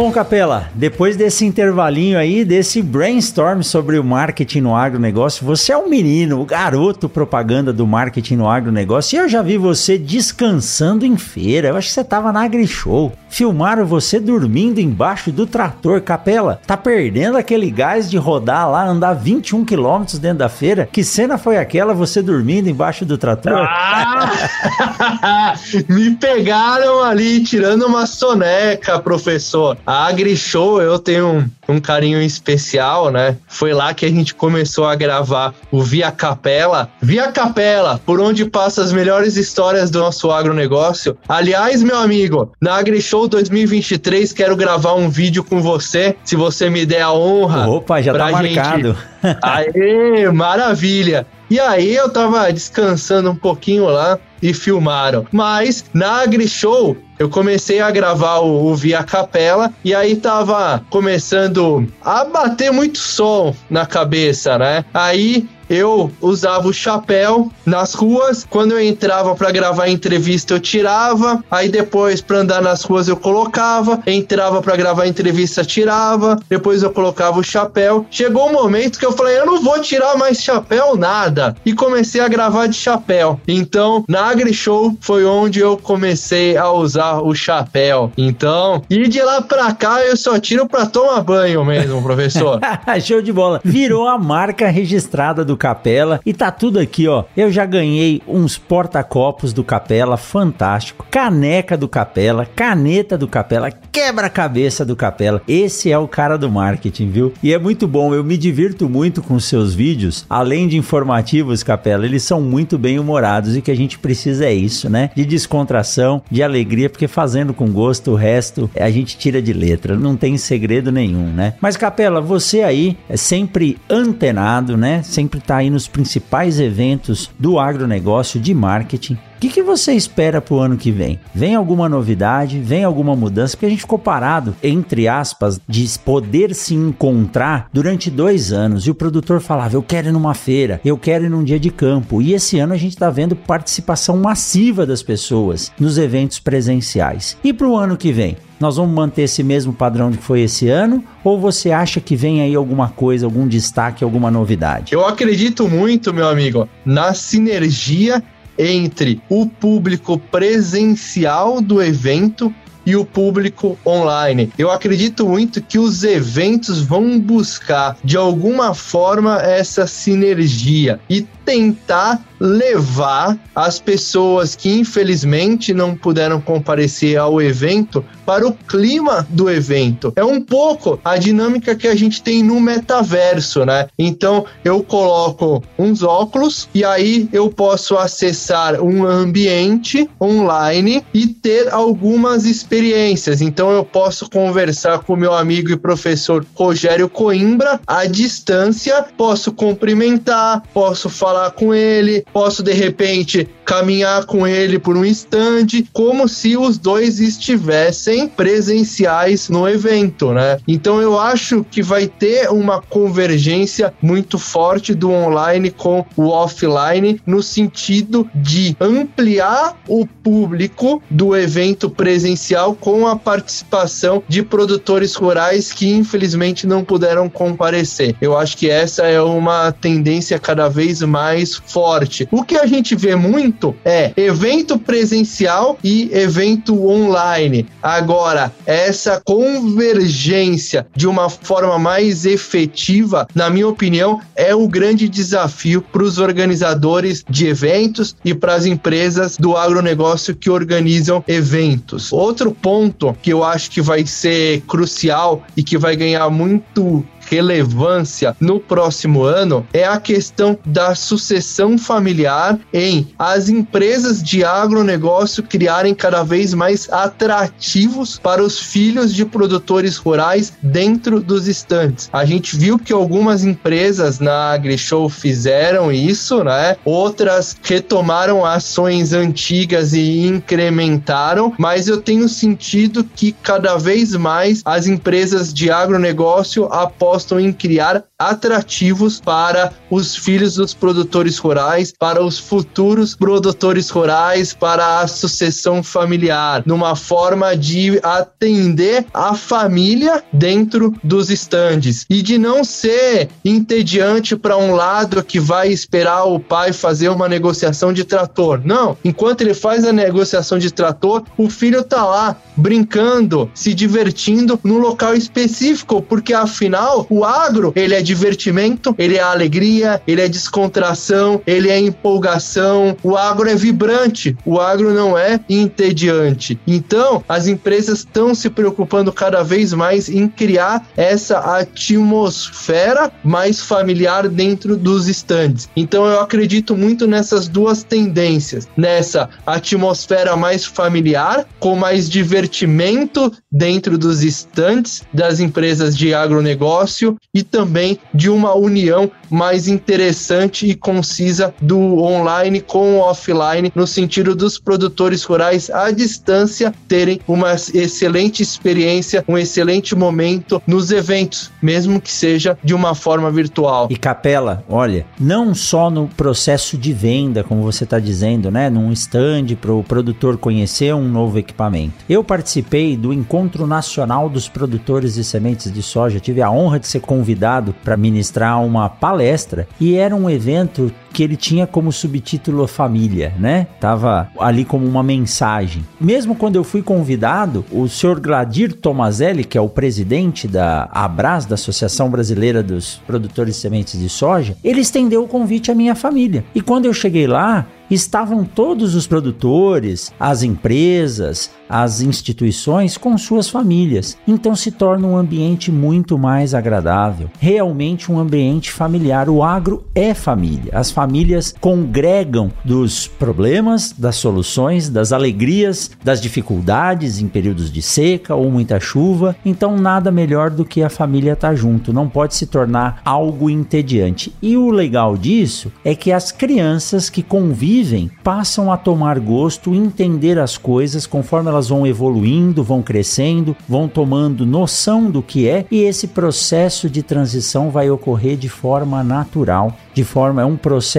Bom, 0.00 0.10
Capela, 0.10 0.70
depois 0.74 1.14
desse 1.14 1.44
intervalinho 1.44 2.18
aí, 2.18 2.42
desse 2.42 2.80
brainstorm 2.80 3.60
sobre 3.60 3.98
o 3.98 4.02
marketing 4.02 4.62
no 4.62 4.74
agronegócio, 4.74 5.44
você 5.44 5.72
é 5.72 5.76
um 5.76 5.90
menino, 5.90 6.40
o 6.40 6.46
garoto 6.46 7.06
propaganda 7.06 7.70
do 7.70 7.86
marketing 7.86 8.36
no 8.36 8.48
agronegócio, 8.48 9.16
e 9.16 9.18
eu 9.18 9.28
já 9.28 9.42
vi 9.42 9.58
você 9.58 9.98
descansando 9.98 11.04
em 11.04 11.18
feira. 11.18 11.68
Eu 11.68 11.76
acho 11.76 11.88
que 11.88 11.92
você 11.92 12.02
tava 12.02 12.32
na 12.32 12.44
AgriShow. 12.44 13.12
Filmaram 13.30 13.86
você 13.86 14.18
dormindo 14.18 14.80
embaixo 14.80 15.30
do 15.30 15.46
trator. 15.46 16.02
Capela, 16.02 16.60
tá 16.66 16.76
perdendo 16.76 17.38
aquele 17.38 17.70
gás 17.70 18.10
de 18.10 18.18
rodar 18.18 18.68
lá, 18.70 18.84
andar 18.84 19.14
21 19.14 19.64
quilômetros 19.64 20.18
dentro 20.18 20.38
da 20.38 20.48
feira? 20.48 20.88
Que 20.92 21.04
cena 21.04 21.38
foi 21.38 21.56
aquela, 21.56 21.94
você 21.94 22.20
dormindo 22.20 22.68
embaixo 22.68 23.04
do 23.04 23.16
trator? 23.16 23.52
Ah! 23.52 25.54
Me 25.88 26.10
pegaram 26.16 27.02
ali 27.02 27.42
tirando 27.42 27.86
uma 27.86 28.04
soneca, 28.04 28.98
professor. 28.98 29.78
a 29.86 30.08
AgriShow 30.08 30.82
eu 30.82 30.98
tenho 30.98 31.48
um, 31.70 31.80
carinho 31.80 32.20
especial, 32.20 33.10
né? 33.10 33.36
Foi 33.46 33.72
lá 33.72 33.94
que 33.94 34.04
a 34.04 34.08
gente 34.08 34.34
começou 34.34 34.86
a 34.86 34.94
gravar 34.94 35.54
o 35.70 35.82
Via 35.82 36.10
Capela. 36.10 36.90
Via 37.00 37.30
Capela, 37.32 38.00
por 38.04 38.20
onde 38.20 38.44
passa 38.44 38.82
as 38.82 38.92
melhores 38.92 39.36
histórias 39.36 39.90
do 39.90 39.98
nosso 39.98 40.30
agronegócio. 40.30 41.16
Aliás, 41.28 41.82
meu 41.82 41.98
amigo, 41.98 42.52
na 42.60 42.76
AgriShow 42.76 43.28
2023 43.28 44.32
quero 44.32 44.56
gravar 44.56 44.94
um 44.94 45.08
vídeo 45.08 45.42
com 45.44 45.60
você, 45.60 46.16
se 46.24 46.36
você 46.36 46.68
me 46.68 46.84
der 46.84 47.02
a 47.02 47.12
honra. 47.12 47.68
Opa, 47.68 48.00
já 48.02 48.14
tá 48.14 48.42
gente... 48.42 48.56
marcado. 48.56 48.96
Aê, 49.42 50.30
maravilha! 50.30 51.26
E 51.50 51.58
aí 51.58 51.96
eu 51.96 52.08
tava 52.08 52.52
descansando 52.52 53.30
um 53.30 53.34
pouquinho 53.34 53.86
lá 53.86 54.18
e 54.40 54.54
filmaram. 54.54 55.26
Mas 55.32 55.84
na 55.92 56.22
AgriShow 56.22 56.96
eu 57.20 57.28
comecei 57.28 57.80
a 57.80 57.90
gravar 57.90 58.38
o, 58.38 58.68
o, 58.68 58.74
Via 58.74 59.04
Capela 59.04 59.70
e 59.84 59.94
aí 59.94 60.16
tava 60.16 60.82
começando 60.88 61.86
a 62.02 62.24
bater 62.24 62.72
muito 62.72 62.96
som 62.96 63.54
na 63.68 63.84
cabeça, 63.84 64.58
né? 64.58 64.86
Aí 64.94 65.46
eu 65.70 66.10
usava 66.20 66.66
o 66.66 66.72
chapéu 66.72 67.50
nas 67.64 67.94
ruas. 67.94 68.44
Quando 68.50 68.72
eu 68.72 68.80
entrava 68.80 69.36
para 69.36 69.52
gravar 69.52 69.88
entrevista, 69.88 70.54
eu 70.54 70.60
tirava. 70.60 71.42
Aí 71.48 71.68
depois, 71.68 72.20
para 72.20 72.38
andar 72.38 72.60
nas 72.60 72.82
ruas, 72.82 73.06
eu 73.06 73.16
colocava. 73.16 74.02
Entrava 74.04 74.60
para 74.60 74.76
gravar 74.76 75.06
entrevista, 75.06 75.64
tirava. 75.64 76.36
Depois 76.48 76.82
eu 76.82 76.90
colocava 76.90 77.38
o 77.38 77.44
chapéu. 77.44 78.04
Chegou 78.10 78.48
um 78.48 78.52
momento 78.52 78.98
que 78.98 79.06
eu 79.06 79.12
falei: 79.12 79.38
eu 79.38 79.46
não 79.46 79.62
vou 79.62 79.80
tirar 79.80 80.16
mais 80.16 80.42
chapéu, 80.42 80.96
nada. 80.96 81.54
E 81.64 81.72
comecei 81.72 82.20
a 82.20 82.26
gravar 82.26 82.66
de 82.66 82.76
chapéu. 82.76 83.40
Então, 83.46 84.04
na 84.08 84.24
AgriShow 84.24 84.96
foi 85.00 85.24
onde 85.24 85.60
eu 85.60 85.76
comecei 85.76 86.56
a 86.56 86.70
usar 86.72 87.20
o 87.20 87.32
chapéu. 87.32 88.10
Então, 88.18 88.82
e 88.90 89.06
de 89.06 89.22
lá 89.22 89.40
pra 89.40 89.72
cá 89.72 90.04
eu 90.04 90.16
só 90.16 90.38
tiro 90.40 90.66
pra 90.66 90.86
tomar 90.86 91.22
banho 91.22 91.64
mesmo, 91.64 92.02
professor. 92.02 92.58
Show 93.04 93.22
de 93.22 93.32
bola. 93.32 93.60
Virou 93.64 94.08
a 94.08 94.18
marca 94.18 94.68
registrada 94.68 95.44
do 95.44 95.56
Capela 95.60 96.20
e 96.24 96.32
tá 96.32 96.50
tudo 96.50 96.78
aqui, 96.78 97.06
ó. 97.06 97.24
Eu 97.36 97.52
já 97.52 97.66
ganhei 97.66 98.22
uns 98.26 98.56
porta-copos 98.56 99.52
do 99.52 99.62
Capela, 99.62 100.16
fantástico. 100.16 101.06
Caneca 101.10 101.76
do 101.76 101.86
Capela, 101.86 102.46
caneta 102.46 103.18
do 103.18 103.28
Capela, 103.28 103.70
quebra-cabeça 103.70 104.86
do 104.86 104.96
Capela. 104.96 105.42
Esse 105.46 105.92
é 105.92 105.98
o 105.98 106.08
cara 106.08 106.38
do 106.38 106.50
marketing, 106.50 107.10
viu? 107.10 107.34
E 107.42 107.52
é 107.52 107.58
muito 107.58 107.86
bom, 107.86 108.14
eu 108.14 108.24
me 108.24 108.38
divirto 108.38 108.88
muito 108.88 109.20
com 109.20 109.38
seus 109.38 109.74
vídeos, 109.74 110.24
além 110.30 110.66
de 110.66 110.78
informativos, 110.78 111.62
Capela, 111.62 112.06
eles 112.06 112.22
são 112.22 112.40
muito 112.40 112.78
bem 112.78 112.98
humorados 112.98 113.54
e 113.54 113.60
que 113.60 113.70
a 113.70 113.76
gente 113.76 113.98
precisa 113.98 114.46
é 114.46 114.54
isso, 114.54 114.88
né? 114.88 115.10
De 115.14 115.26
descontração, 115.26 116.22
de 116.30 116.42
alegria, 116.42 116.88
porque 116.88 117.06
fazendo 117.06 117.52
com 117.52 117.70
gosto 117.70 118.12
o 118.12 118.14
resto 118.14 118.70
a 118.74 118.90
gente 118.90 119.18
tira 119.18 119.42
de 119.42 119.52
letra, 119.52 119.94
não 119.94 120.16
tem 120.16 120.38
segredo 120.38 120.90
nenhum, 120.90 121.26
né? 121.26 121.54
Mas 121.60 121.76
Capela, 121.76 122.20
você 122.20 122.62
aí 122.62 122.96
é 123.08 123.16
sempre 123.16 123.76
antenado, 123.90 124.76
né? 124.76 125.02
Sempre 125.02 125.40
está 125.50 125.56
aí 125.56 125.68
nos 125.68 125.88
principais 125.88 126.60
eventos 126.60 127.28
do 127.36 127.58
agronegócio 127.58 128.40
de 128.40 128.54
marketing. 128.54 129.18
O 129.40 129.48
que, 129.48 129.48
que 129.48 129.62
você 129.62 129.94
espera 129.94 130.38
para 130.38 130.54
o 130.54 130.60
ano 130.60 130.76
que 130.76 130.92
vem? 130.92 131.18
Vem 131.34 131.54
alguma 131.54 131.88
novidade? 131.88 132.58
Vem 132.58 132.84
alguma 132.84 133.16
mudança? 133.16 133.56
Porque 133.56 133.64
a 133.64 133.70
gente 133.70 133.80
ficou 133.80 133.98
parado, 133.98 134.54
entre 134.62 135.08
aspas, 135.08 135.58
de 135.66 135.88
poder 136.00 136.54
se 136.54 136.74
encontrar 136.74 137.66
durante 137.72 138.10
dois 138.10 138.52
anos. 138.52 138.86
E 138.86 138.90
o 138.90 138.94
produtor 138.94 139.40
falava: 139.40 139.74
Eu 139.74 139.82
quero 139.82 140.08
ir 140.08 140.12
numa 140.12 140.34
feira, 140.34 140.78
eu 140.84 140.98
quero 140.98 141.24
ir 141.24 141.30
num 141.30 141.42
dia 141.42 141.58
de 141.58 141.70
campo. 141.70 142.20
E 142.20 142.34
esse 142.34 142.58
ano 142.58 142.74
a 142.74 142.76
gente 142.76 142.92
está 142.92 143.08
vendo 143.08 143.34
participação 143.34 144.18
massiva 144.18 144.84
das 144.84 145.02
pessoas 145.02 145.72
nos 145.80 145.96
eventos 145.96 146.38
presenciais. 146.38 147.38
E 147.42 147.50
para 147.50 147.66
o 147.66 147.78
ano 147.78 147.96
que 147.96 148.12
vem? 148.12 148.36
nós 148.60 148.76
vamos 148.76 148.94
manter 148.94 149.22
esse 149.22 149.42
mesmo 149.42 149.72
padrão 149.72 150.12
que 150.12 150.22
foi 150.22 150.42
esse 150.42 150.68
ano? 150.68 151.02
Ou 151.24 151.40
você 151.40 151.70
acha 151.70 151.98
que 151.98 152.14
vem 152.14 152.42
aí 152.42 152.54
alguma 152.54 152.90
coisa, 152.90 153.24
algum 153.24 153.48
destaque, 153.48 154.04
alguma 154.04 154.30
novidade? 154.30 154.92
Eu 154.92 155.06
acredito 155.06 155.66
muito, 155.66 156.12
meu 156.12 156.28
amigo, 156.28 156.68
na 156.84 157.14
sinergia 157.14 158.22
entre 158.60 159.22
o 159.30 159.46
público 159.46 160.18
presencial 160.18 161.62
do 161.62 161.82
evento 161.82 162.54
e 162.84 162.96
o 162.96 163.04
público 163.04 163.78
online. 163.86 164.52
Eu 164.58 164.70
acredito 164.70 165.26
muito 165.26 165.62
que 165.62 165.78
os 165.78 166.02
eventos 166.02 166.82
vão 166.82 167.18
buscar 167.18 167.96
de 168.02 168.16
alguma 168.16 168.74
forma 168.74 169.40
essa 169.42 169.86
sinergia 169.86 171.00
e 171.08 171.26
tentar 171.50 172.22
levar 172.38 173.36
as 173.54 173.80
pessoas 173.80 174.54
que 174.54 174.70
infelizmente 174.70 175.74
não 175.74 175.96
puderam 175.96 176.40
comparecer 176.40 177.18
ao 177.18 177.42
evento 177.42 178.02
para 178.24 178.46
o 178.46 178.52
clima 178.52 179.26
do 179.28 179.50
evento. 179.50 180.12
É 180.14 180.24
um 180.24 180.40
pouco 180.40 180.98
a 181.04 181.18
dinâmica 181.18 181.74
que 181.74 181.88
a 181.88 181.94
gente 181.94 182.22
tem 182.22 182.42
no 182.42 182.60
metaverso, 182.60 183.66
né? 183.66 183.88
Então 183.98 184.46
eu 184.64 184.82
coloco 184.82 185.62
uns 185.76 186.02
óculos 186.04 186.68
e 186.72 186.84
aí 186.84 187.28
eu 187.32 187.50
posso 187.50 187.98
acessar 187.98 188.80
um 188.80 189.04
ambiente 189.04 190.08
online 190.20 191.04
e 191.12 191.26
ter 191.26 191.68
algumas 191.74 192.46
experiências. 192.46 193.40
Então 193.40 193.70
eu 193.72 193.84
posso 193.84 194.30
conversar 194.30 195.00
com 195.00 195.16
meu 195.16 195.34
amigo 195.34 195.72
e 195.72 195.76
professor 195.76 196.46
Rogério 196.54 197.08
Coimbra 197.08 197.80
à 197.86 198.06
distância, 198.06 199.04
posso 199.18 199.52
cumprimentar, 199.52 200.62
posso 200.72 201.10
falar 201.10 201.39
com 201.48 201.72
ele, 201.72 202.24
posso 202.32 202.62
de 202.62 202.72
repente 202.72 203.48
caminhar 203.64 204.26
com 204.26 204.44
ele 204.48 204.80
por 204.80 204.96
um 204.96 205.04
instante, 205.04 205.88
como 205.92 206.28
se 206.28 206.56
os 206.56 206.76
dois 206.76 207.20
estivessem 207.20 208.26
presenciais 208.26 209.48
no 209.48 209.68
evento, 209.68 210.32
né? 210.32 210.58
Então 210.66 211.00
eu 211.00 211.16
acho 211.16 211.64
que 211.70 211.80
vai 211.80 212.08
ter 212.08 212.50
uma 212.50 212.82
convergência 212.82 213.94
muito 214.02 214.40
forte 214.40 214.92
do 214.92 215.12
online 215.12 215.70
com 215.70 216.04
o 216.16 216.30
offline 216.30 217.20
no 217.24 217.40
sentido 217.44 218.28
de 218.34 218.76
ampliar 218.80 219.80
o 219.86 220.04
público 220.04 221.00
do 221.08 221.36
evento 221.36 221.88
presencial 221.88 222.74
com 222.74 223.06
a 223.06 223.14
participação 223.14 224.20
de 224.26 224.42
produtores 224.42 225.14
rurais 225.14 225.72
que 225.72 225.88
infelizmente 225.92 226.66
não 226.66 226.84
puderam 226.84 227.28
comparecer. 227.28 228.16
Eu 228.20 228.36
acho 228.36 228.56
que 228.56 228.68
essa 228.68 229.06
é 229.06 229.20
uma 229.20 229.70
tendência 229.70 230.40
cada 230.40 230.68
vez 230.68 231.02
mais 231.02 231.19
forte. 231.64 232.28
O 232.30 232.44
que 232.44 232.56
a 232.56 232.66
gente 232.66 232.94
vê 232.94 233.14
muito 233.14 233.74
é 233.84 234.12
evento 234.16 234.78
presencial 234.78 235.78
e 235.82 236.10
evento 236.12 236.88
online. 236.88 237.66
Agora, 237.82 238.52
essa 238.66 239.20
convergência 239.24 240.86
de 240.94 241.06
uma 241.06 241.28
forma 241.28 241.78
mais 241.78 242.24
efetiva, 242.24 243.26
na 243.34 243.50
minha 243.50 243.68
opinião, 243.68 244.20
é 244.34 244.54
o 244.54 244.68
grande 244.68 245.08
desafio 245.08 245.82
para 245.82 246.02
os 246.02 246.18
organizadores 246.18 247.24
de 247.28 247.46
eventos 247.46 248.16
e 248.24 248.34
para 248.34 248.54
as 248.54 248.66
empresas 248.66 249.36
do 249.36 249.56
agronegócio 249.56 250.34
que 250.34 250.50
organizam 250.50 251.24
eventos. 251.26 252.12
Outro 252.12 252.52
ponto 252.52 253.16
que 253.22 253.32
eu 253.32 253.44
acho 253.44 253.70
que 253.70 253.80
vai 253.80 254.06
ser 254.06 254.62
crucial 254.62 255.42
e 255.56 255.62
que 255.62 255.76
vai 255.76 255.96
ganhar 255.96 256.28
muito 256.30 257.04
relevância 257.30 258.36
no 258.40 258.58
próximo 258.58 259.22
ano 259.22 259.64
é 259.72 259.84
a 259.84 260.00
questão 260.00 260.58
da 260.66 260.96
sucessão 260.96 261.78
familiar 261.78 262.58
em 262.72 263.08
as 263.16 263.48
empresas 263.48 264.20
de 264.20 264.44
agronegócio 264.44 265.44
criarem 265.44 265.94
cada 265.94 266.24
vez 266.24 266.52
mais 266.52 266.90
atrativos 266.90 268.18
para 268.18 268.42
os 268.42 268.58
filhos 268.58 269.14
de 269.14 269.24
produtores 269.24 269.96
rurais 269.96 270.52
dentro 270.60 271.20
dos 271.20 271.46
estantes. 271.46 272.10
A 272.12 272.24
gente 272.24 272.56
viu 272.56 272.78
que 272.78 272.92
algumas 272.92 273.44
empresas 273.44 274.18
na 274.18 274.52
AgriShow 274.52 275.08
fizeram 275.08 275.92
isso, 275.92 276.42
né? 276.42 276.76
Outras 276.84 277.56
retomaram 277.62 278.44
ações 278.44 279.12
antigas 279.12 279.92
e 279.92 280.26
incrementaram, 280.26 281.54
mas 281.58 281.86
eu 281.86 282.00
tenho 282.00 282.28
sentido 282.28 283.04
que 283.04 283.30
cada 283.30 283.76
vez 283.76 284.16
mais 284.16 284.62
as 284.64 284.88
empresas 284.88 285.54
de 285.54 285.70
agronegócio 285.70 286.64
após 286.72 287.19
apostam 287.20 287.40
em 287.40 287.52
criar 287.52 288.04
atrativos 288.20 289.18
para 289.18 289.72
os 289.90 290.14
filhos 290.14 290.56
dos 290.56 290.74
produtores 290.74 291.38
rurais, 291.38 291.92
para 291.98 292.22
os 292.22 292.38
futuros 292.38 293.14
produtores 293.14 293.88
rurais, 293.88 294.52
para 294.52 295.00
a 295.00 295.08
sucessão 295.08 295.82
familiar, 295.82 296.62
numa 296.66 296.94
forma 296.94 297.56
de 297.56 297.98
atender 298.02 299.06
a 299.14 299.34
família 299.34 300.22
dentro 300.30 300.94
dos 301.02 301.30
estandes. 301.30 302.04
E 302.10 302.20
de 302.20 302.36
não 302.36 302.62
ser 302.62 303.30
entediante 303.42 304.36
para 304.36 304.56
um 304.58 304.74
lado 304.74 305.24
que 305.24 305.40
vai 305.40 305.68
esperar 305.68 306.24
o 306.24 306.38
pai 306.38 306.72
fazer 306.72 307.08
uma 307.08 307.28
negociação 307.28 307.92
de 307.92 308.04
trator. 308.04 308.60
Não, 308.64 308.96
enquanto 309.02 309.40
ele 309.40 309.54
faz 309.54 309.84
a 309.84 309.92
negociação 309.92 310.58
de 310.58 310.70
trator, 310.70 311.22
o 311.38 311.48
filho 311.48 311.82
tá 311.82 312.04
lá 312.04 312.36
brincando, 312.56 313.50
se 313.54 313.72
divertindo 313.72 314.60
no 314.62 314.78
local 314.78 315.14
específico, 315.14 316.02
porque 316.02 316.34
afinal 316.34 317.06
o 317.08 317.24
agro 317.24 317.72
ele 317.74 317.94
é 317.94 318.02
divertimento, 318.10 318.92
ele 318.98 319.16
é 319.16 319.22
alegria, 319.22 320.02
ele 320.04 320.20
é 320.20 320.28
descontração, 320.28 321.40
ele 321.46 321.70
é 321.70 321.78
empolgação. 321.78 322.96
O 323.04 323.16
agro 323.16 323.48
é 323.48 323.54
vibrante, 323.54 324.36
o 324.44 324.58
agro 324.58 324.92
não 324.92 325.16
é 325.16 325.38
entediante. 325.48 326.58
Então, 326.66 327.22
as 327.28 327.46
empresas 327.46 328.00
estão 328.00 328.34
se 328.34 328.50
preocupando 328.50 329.12
cada 329.12 329.44
vez 329.44 329.72
mais 329.72 330.08
em 330.08 330.26
criar 330.26 330.88
essa 330.96 331.38
atmosfera 331.38 333.12
mais 333.22 333.60
familiar 333.60 334.28
dentro 334.28 334.76
dos 334.76 335.06
estandes. 335.08 335.68
Então, 335.76 336.04
eu 336.06 336.20
acredito 336.20 336.76
muito 336.76 337.06
nessas 337.06 337.46
duas 337.46 337.84
tendências, 337.84 338.66
nessa 338.76 339.28
atmosfera 339.46 340.36
mais 340.36 340.64
familiar, 340.64 341.46
com 341.60 341.76
mais 341.76 342.10
divertimento 342.10 343.32
dentro 343.52 343.96
dos 343.96 344.24
estandes 344.24 345.02
das 345.14 345.38
empresas 345.38 345.96
de 345.96 346.12
agronegócio 346.12 347.16
e 347.32 347.42
também 347.44 347.99
de 348.12 348.28
uma 348.28 348.54
união 348.54 349.10
mais 349.30 349.68
interessante 349.68 350.66
e 350.66 350.74
concisa 350.74 351.54
do 351.60 351.78
online 352.02 352.60
com 352.60 352.96
o 352.96 352.98
offline, 352.98 353.72
no 353.74 353.86
sentido 353.86 354.34
dos 354.34 354.58
produtores 354.58 355.22
rurais 355.22 355.70
à 355.70 355.90
distância 355.90 356.74
terem 356.88 357.20
uma 357.28 357.54
excelente 357.54 358.42
experiência, 358.42 359.24
um 359.28 359.38
excelente 359.38 359.94
momento 359.94 360.60
nos 360.66 360.90
eventos, 360.90 361.50
mesmo 361.62 362.00
que 362.00 362.10
seja 362.10 362.58
de 362.62 362.74
uma 362.74 362.94
forma 362.94 363.30
virtual. 363.30 363.86
E 363.90 363.96
Capela, 363.96 364.64
olha, 364.68 365.06
não 365.18 365.54
só 365.54 365.90
no 365.90 366.08
processo 366.08 366.76
de 366.76 366.92
venda, 366.92 367.44
como 367.44 367.62
você 367.62 367.84
está 367.84 367.98
dizendo, 367.98 368.50
né, 368.50 368.68
num 368.68 368.92
stand 368.92 369.46
para 369.60 369.72
o 369.72 369.84
produtor 369.84 370.36
conhecer 370.36 370.94
um 370.94 371.08
novo 371.08 371.38
equipamento. 371.38 371.94
Eu 372.08 372.24
participei 372.24 372.96
do 372.96 373.12
Encontro 373.12 373.66
Nacional 373.66 374.28
dos 374.28 374.48
Produtores 374.48 375.14
de 375.14 375.22
Sementes 375.22 375.72
de 375.72 375.82
Soja, 375.82 376.18
tive 376.18 376.42
a 376.42 376.50
honra 376.50 376.80
de 376.80 376.88
ser 376.88 377.00
convidado 377.00 377.74
para 377.90 377.96
ministrar 377.96 378.62
uma 378.62 378.88
palestra 378.88 379.66
e 379.80 379.96
era 379.96 380.14
um 380.14 380.30
evento 380.30 380.92
que 381.12 381.22
ele 381.22 381.36
tinha 381.36 381.66
como 381.66 381.92
subtítulo 381.92 382.66
família, 382.66 383.34
né? 383.38 383.66
Tava 383.80 384.30
ali 384.38 384.64
como 384.64 384.86
uma 384.86 385.02
mensagem. 385.02 385.84
Mesmo 386.00 386.34
quando 386.34 386.56
eu 386.56 386.64
fui 386.64 386.82
convidado, 386.82 387.64
o 387.70 387.88
senhor 387.88 388.20
Gladir 388.20 388.72
Tomazelli, 388.72 389.44
que 389.44 389.58
é 389.58 389.60
o 389.60 389.68
presidente 389.68 390.46
da 390.46 390.88
Abras, 390.92 391.46
da 391.46 391.54
Associação 391.54 392.10
Brasileira 392.10 392.62
dos 392.62 393.00
Produtores 393.06 393.56
de 393.56 393.60
Sementes 393.60 393.98
de 393.98 394.08
Soja, 394.08 394.56
ele 394.62 394.80
estendeu 394.80 395.24
o 395.24 395.28
convite 395.28 395.70
à 395.70 395.74
minha 395.74 395.94
família. 395.94 396.44
E 396.54 396.60
quando 396.60 396.86
eu 396.86 396.92
cheguei 396.92 397.26
lá, 397.26 397.66
estavam 397.90 398.44
todos 398.44 398.94
os 398.94 399.06
produtores, 399.06 400.12
as 400.18 400.42
empresas, 400.42 401.50
as 401.68 402.00
instituições 402.00 402.96
com 402.96 403.16
suas 403.18 403.48
famílias. 403.48 404.16
Então 404.26 404.54
se 404.54 404.70
torna 404.70 405.06
um 405.06 405.16
ambiente 405.16 405.70
muito 405.70 406.18
mais 406.18 406.54
agradável, 406.54 407.30
realmente 407.38 408.10
um 408.10 408.18
ambiente 408.18 408.70
familiar. 408.70 409.28
O 409.28 409.42
agro 409.42 409.84
é 409.94 410.14
família. 410.14 410.72
As 410.72 410.90
famílias 411.00 411.54
congregam 411.58 412.50
dos 412.62 413.06
problemas, 413.06 413.94
das 413.96 414.16
soluções, 414.16 414.90
das 414.90 415.12
alegrias, 415.12 415.90
das 416.04 416.20
dificuldades 416.20 417.20
em 417.20 417.28
períodos 417.28 417.72
de 417.72 417.80
seca 417.80 418.34
ou 418.34 418.50
muita 418.50 418.78
chuva. 418.78 419.34
Então 419.44 419.78
nada 419.78 420.10
melhor 420.10 420.50
do 420.50 420.64
que 420.64 420.82
a 420.82 420.90
família 420.90 421.32
estar 421.32 421.48
tá 421.48 421.54
junto. 421.54 421.92
Não 421.92 422.08
pode 422.08 422.34
se 422.34 422.46
tornar 422.46 423.00
algo 423.04 423.48
entediante. 423.48 424.34
E 424.42 424.56
o 424.56 424.70
legal 424.70 425.16
disso 425.16 425.72
é 425.82 425.94
que 425.94 426.12
as 426.12 426.30
crianças 426.30 427.08
que 427.08 427.22
convivem 427.22 427.70
vivem 427.70 428.10
passam 428.22 428.72
a 428.72 428.76
tomar 428.76 429.18
gosto, 429.18 429.74
entender 429.74 430.38
as 430.38 430.58
coisas 430.58 431.06
conforme 431.06 431.48
elas 431.48 431.68
vão 431.68 431.86
evoluindo, 431.86 432.62
vão 432.62 432.82
crescendo, 432.82 433.56
vão 433.68 433.88
tomando 433.88 434.44
noção 434.44 435.10
do 435.10 435.22
que 435.22 435.48
é, 435.48 435.64
e 435.70 435.82
esse 435.82 436.08
processo 436.08 436.90
de 436.90 437.02
transição 437.02 437.70
vai 437.70 437.90
ocorrer 437.90 438.36
de 438.36 438.48
forma 438.48 439.02
natural, 439.02 439.76
de 439.94 440.04
forma 440.04 440.42
é 440.42 440.44
um 440.44 440.56
processo 440.56 440.89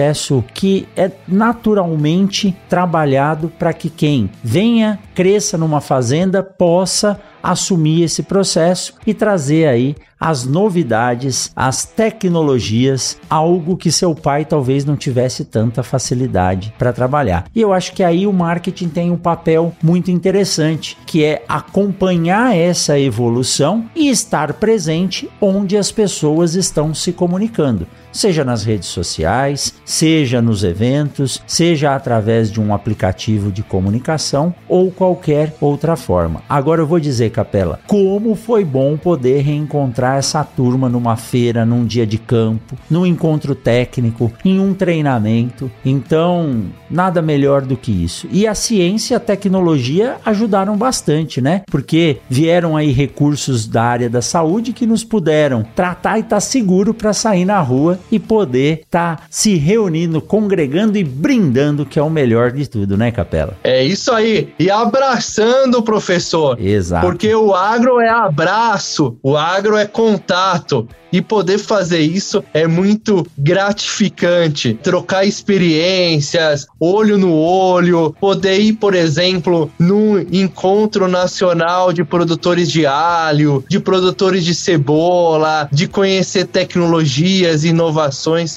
que 0.54 0.88
é 0.96 1.10
naturalmente 1.26 2.56
trabalhado 2.68 3.48
para 3.58 3.72
que 3.72 3.90
quem 3.90 4.30
venha, 4.42 4.98
cresça 5.14 5.58
numa 5.58 5.80
fazenda 5.80 6.42
possa 6.42 7.20
assumir 7.42 8.04
esse 8.04 8.22
processo 8.22 8.94
e 9.06 9.12
trazer 9.12 9.66
aí 9.66 9.96
as 10.22 10.46
novidades, 10.46 11.50
as 11.56 11.84
tecnologias, 11.84 13.18
algo 13.28 13.76
que 13.76 13.90
seu 13.90 14.14
pai 14.14 14.44
talvez 14.44 14.84
não 14.84 14.96
tivesse 14.96 15.44
tanta 15.44 15.82
facilidade 15.82 16.72
para 16.78 16.92
trabalhar. 16.92 17.46
E 17.52 17.60
eu 17.60 17.72
acho 17.72 17.92
que 17.92 18.04
aí 18.04 18.24
o 18.24 18.32
marketing 18.32 18.88
tem 18.88 19.10
um 19.10 19.16
papel 19.16 19.74
muito 19.82 20.12
interessante, 20.12 20.96
que 21.04 21.24
é 21.24 21.42
acompanhar 21.48 22.56
essa 22.56 22.96
evolução 23.00 23.86
e 23.96 24.08
estar 24.10 24.52
presente 24.54 25.28
onde 25.40 25.76
as 25.76 25.90
pessoas 25.90 26.54
estão 26.54 26.94
se 26.94 27.12
comunicando 27.12 27.88
seja 28.12 28.44
nas 28.44 28.64
redes 28.64 28.88
sociais, 28.88 29.74
seja 29.84 30.42
nos 30.42 30.62
eventos, 30.62 31.42
seja 31.46 31.94
através 31.94 32.50
de 32.50 32.60
um 32.60 32.74
aplicativo 32.74 33.50
de 33.50 33.62
comunicação 33.62 34.54
ou 34.68 34.90
qualquer 34.90 35.54
outra 35.60 35.96
forma. 35.96 36.42
Agora 36.48 36.82
eu 36.82 36.86
vou 36.86 37.00
dizer, 37.00 37.30
Capela, 37.30 37.80
como 37.86 38.34
foi 38.34 38.64
bom 38.64 38.96
poder 38.96 39.40
reencontrar 39.40 40.18
essa 40.18 40.44
turma 40.44 40.88
numa 40.88 41.16
feira, 41.16 41.64
num 41.64 41.84
dia 41.84 42.06
de 42.06 42.18
campo, 42.18 42.76
num 42.90 43.06
encontro 43.06 43.54
técnico, 43.54 44.32
em 44.44 44.60
um 44.60 44.74
treinamento. 44.74 45.70
Então, 45.84 46.66
nada 46.90 47.22
melhor 47.22 47.62
do 47.62 47.76
que 47.76 47.90
isso. 47.90 48.28
E 48.30 48.46
a 48.46 48.54
ciência 48.54 49.14
e 49.14 49.16
a 49.16 49.20
tecnologia 49.20 50.16
ajudaram 50.24 50.76
bastante, 50.76 51.40
né? 51.40 51.62
Porque 51.70 52.18
vieram 52.28 52.76
aí 52.76 52.92
recursos 52.92 53.66
da 53.66 53.82
área 53.82 54.10
da 54.10 54.20
saúde 54.20 54.72
que 54.72 54.86
nos 54.86 55.04
puderam 55.04 55.64
tratar 55.74 56.18
e 56.18 56.20
estar 56.20 56.36
tá 56.36 56.40
seguro 56.40 56.92
para 56.92 57.12
sair 57.12 57.44
na 57.44 57.60
rua 57.60 57.98
e 58.10 58.18
poder 58.18 58.80
estar 58.84 59.16
tá 59.16 59.22
se 59.30 59.56
reunindo, 59.56 60.20
congregando 60.20 60.98
e 60.98 61.04
brindando, 61.04 61.86
que 61.86 61.98
é 61.98 62.02
o 62.02 62.10
melhor 62.10 62.52
de 62.52 62.68
tudo, 62.68 62.96
né, 62.96 63.10
Capela? 63.10 63.56
É 63.62 63.84
isso 63.84 64.12
aí. 64.12 64.52
E 64.58 64.70
abraçando 64.70 65.78
o 65.78 65.82
professor. 65.82 66.60
Exato. 66.60 67.06
Porque 67.06 67.34
o 67.34 67.54
agro 67.54 68.00
é 68.00 68.08
abraço, 68.08 69.16
o 69.22 69.36
agro 69.36 69.76
é 69.76 69.86
contato. 69.86 70.88
E 71.12 71.20
poder 71.20 71.58
fazer 71.58 72.00
isso 72.00 72.42
é 72.54 72.66
muito 72.66 73.26
gratificante. 73.36 74.78
Trocar 74.82 75.26
experiências, 75.26 76.66
olho 76.80 77.18
no 77.18 77.34
olho, 77.34 78.16
poder 78.18 78.58
ir, 78.58 78.72
por 78.72 78.94
exemplo, 78.94 79.70
num 79.78 80.18
encontro 80.32 81.06
nacional 81.06 81.92
de 81.92 82.02
produtores 82.02 82.72
de 82.72 82.86
alho, 82.86 83.62
de 83.68 83.78
produtores 83.78 84.42
de 84.42 84.54
cebola, 84.54 85.68
de 85.70 85.86
conhecer 85.86 86.46
tecnologias, 86.46 87.62
inovações. 87.62 87.91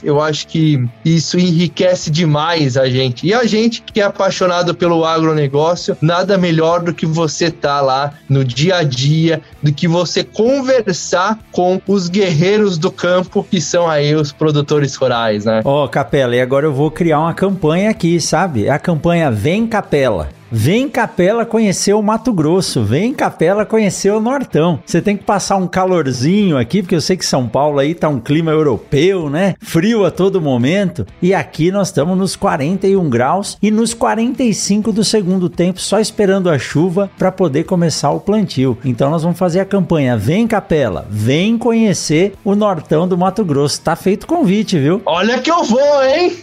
Eu 0.04 0.22
acho 0.22 0.48
que 0.48 0.84
isso 1.04 1.38
enriquece 1.38 2.10
demais 2.10 2.78
a 2.78 2.90
gente. 2.90 3.28
E 3.28 3.34
a 3.34 3.46
gente 3.46 3.82
que 3.82 4.02
é 4.02 4.04
apaixonado 4.04 4.74
pelo 4.74 5.06
agronegócio, 5.06 5.98
nada 6.02 6.38
melhor 6.38 6.82
do 6.82 6.94
que 6.94 7.06
você 7.06 7.46
estar 7.46 7.78
tá 7.78 7.82
lá 7.82 8.14
no 8.30 8.44
dia 8.44 8.78
a 8.78 8.84
dia, 8.84 9.42
do 9.62 9.72
que 9.72 9.88
você 9.88 10.24
conversar 10.24 11.40
com 11.52 11.82
os 11.88 12.10
guerreiros 12.10 12.78
do 12.78 12.92
campo, 12.92 13.46
que 13.50 13.62
são 13.62 13.88
aí 13.88 14.16
os 14.16 14.32
produtores 14.32 14.96
rurais, 14.96 15.46
né? 15.46 15.62
Ó, 15.64 15.86
oh, 15.86 15.90
Capela, 15.90 16.36
e 16.36 16.42
agora 16.42 16.66
eu 16.66 16.74
vou 16.74 16.90
criar 16.90 17.20
uma 17.20 17.34
campanha 17.34 17.90
aqui, 17.90 18.20
sabe? 18.20 18.70
A 18.70 18.80
campanha 18.80 19.32
Vem 19.32 19.68
Capela. 19.68 20.30
Vem 20.52 20.88
Capela 20.88 21.44
conhecer 21.44 21.94
o 21.94 22.04
Mato 22.04 22.32
Grosso, 22.32 22.84
vem 22.84 23.14
Capela 23.14 23.66
conhecer 23.66 24.12
o 24.12 24.20
Nortão. 24.20 24.80
Você 24.86 25.02
tem 25.02 25.18
que 25.18 25.24
passar 25.24 25.56
um 25.56 25.68
calorzinho 25.68 26.58
aqui, 26.58 26.82
porque 26.82 26.96
eu 26.96 27.02
sei 27.02 27.18
que 27.18 27.26
São 27.26 27.48
Paulo 27.48 27.80
aí 27.80 27.96
tá 27.96 28.08
um 28.08 28.20
clima 28.20 28.52
europeu, 28.52 29.30
né? 29.30 29.56
Frio 29.60 30.06
a 30.06 30.12
todo 30.12 30.40
momento. 30.40 31.06
E 31.20 31.34
aqui 31.34 31.72
nós 31.72 31.88
estamos 31.88 32.16
nos 32.16 32.36
41 32.36 33.10
graus 33.10 33.58
e 33.62 33.72
nos 33.72 33.94
45 33.94 34.92
do 34.92 35.04
segundo 35.04 35.50
tempo, 35.50 35.82
só 35.82 36.00
esperando 36.00 36.50
a 36.50 36.60
chuva 36.60 37.10
para 37.18 37.32
poder 37.32 37.64
começar 37.64 38.12
o 38.12 38.20
plantio. 38.20 38.78
Então 38.86 39.10
nós 39.10 39.24
vamos 39.24 39.40
fazer 39.40 39.60
a 39.60 39.66
campanha 39.66 40.16
Vem 40.16 40.48
Capela, 40.48 41.08
vem 41.10 41.58
conhecer 41.58 42.34
o 42.44 42.54
Nortão 42.56 43.08
do 43.08 43.18
Mato 43.18 43.44
Grosso. 43.44 43.82
Tá 43.82 43.96
feito 43.96 44.28
convite, 44.28 44.78
viu? 44.78 45.02
Olha 45.06 45.40
que 45.40 45.50
eu 45.50 45.64
vou, 45.64 46.04
hein? 46.04 46.38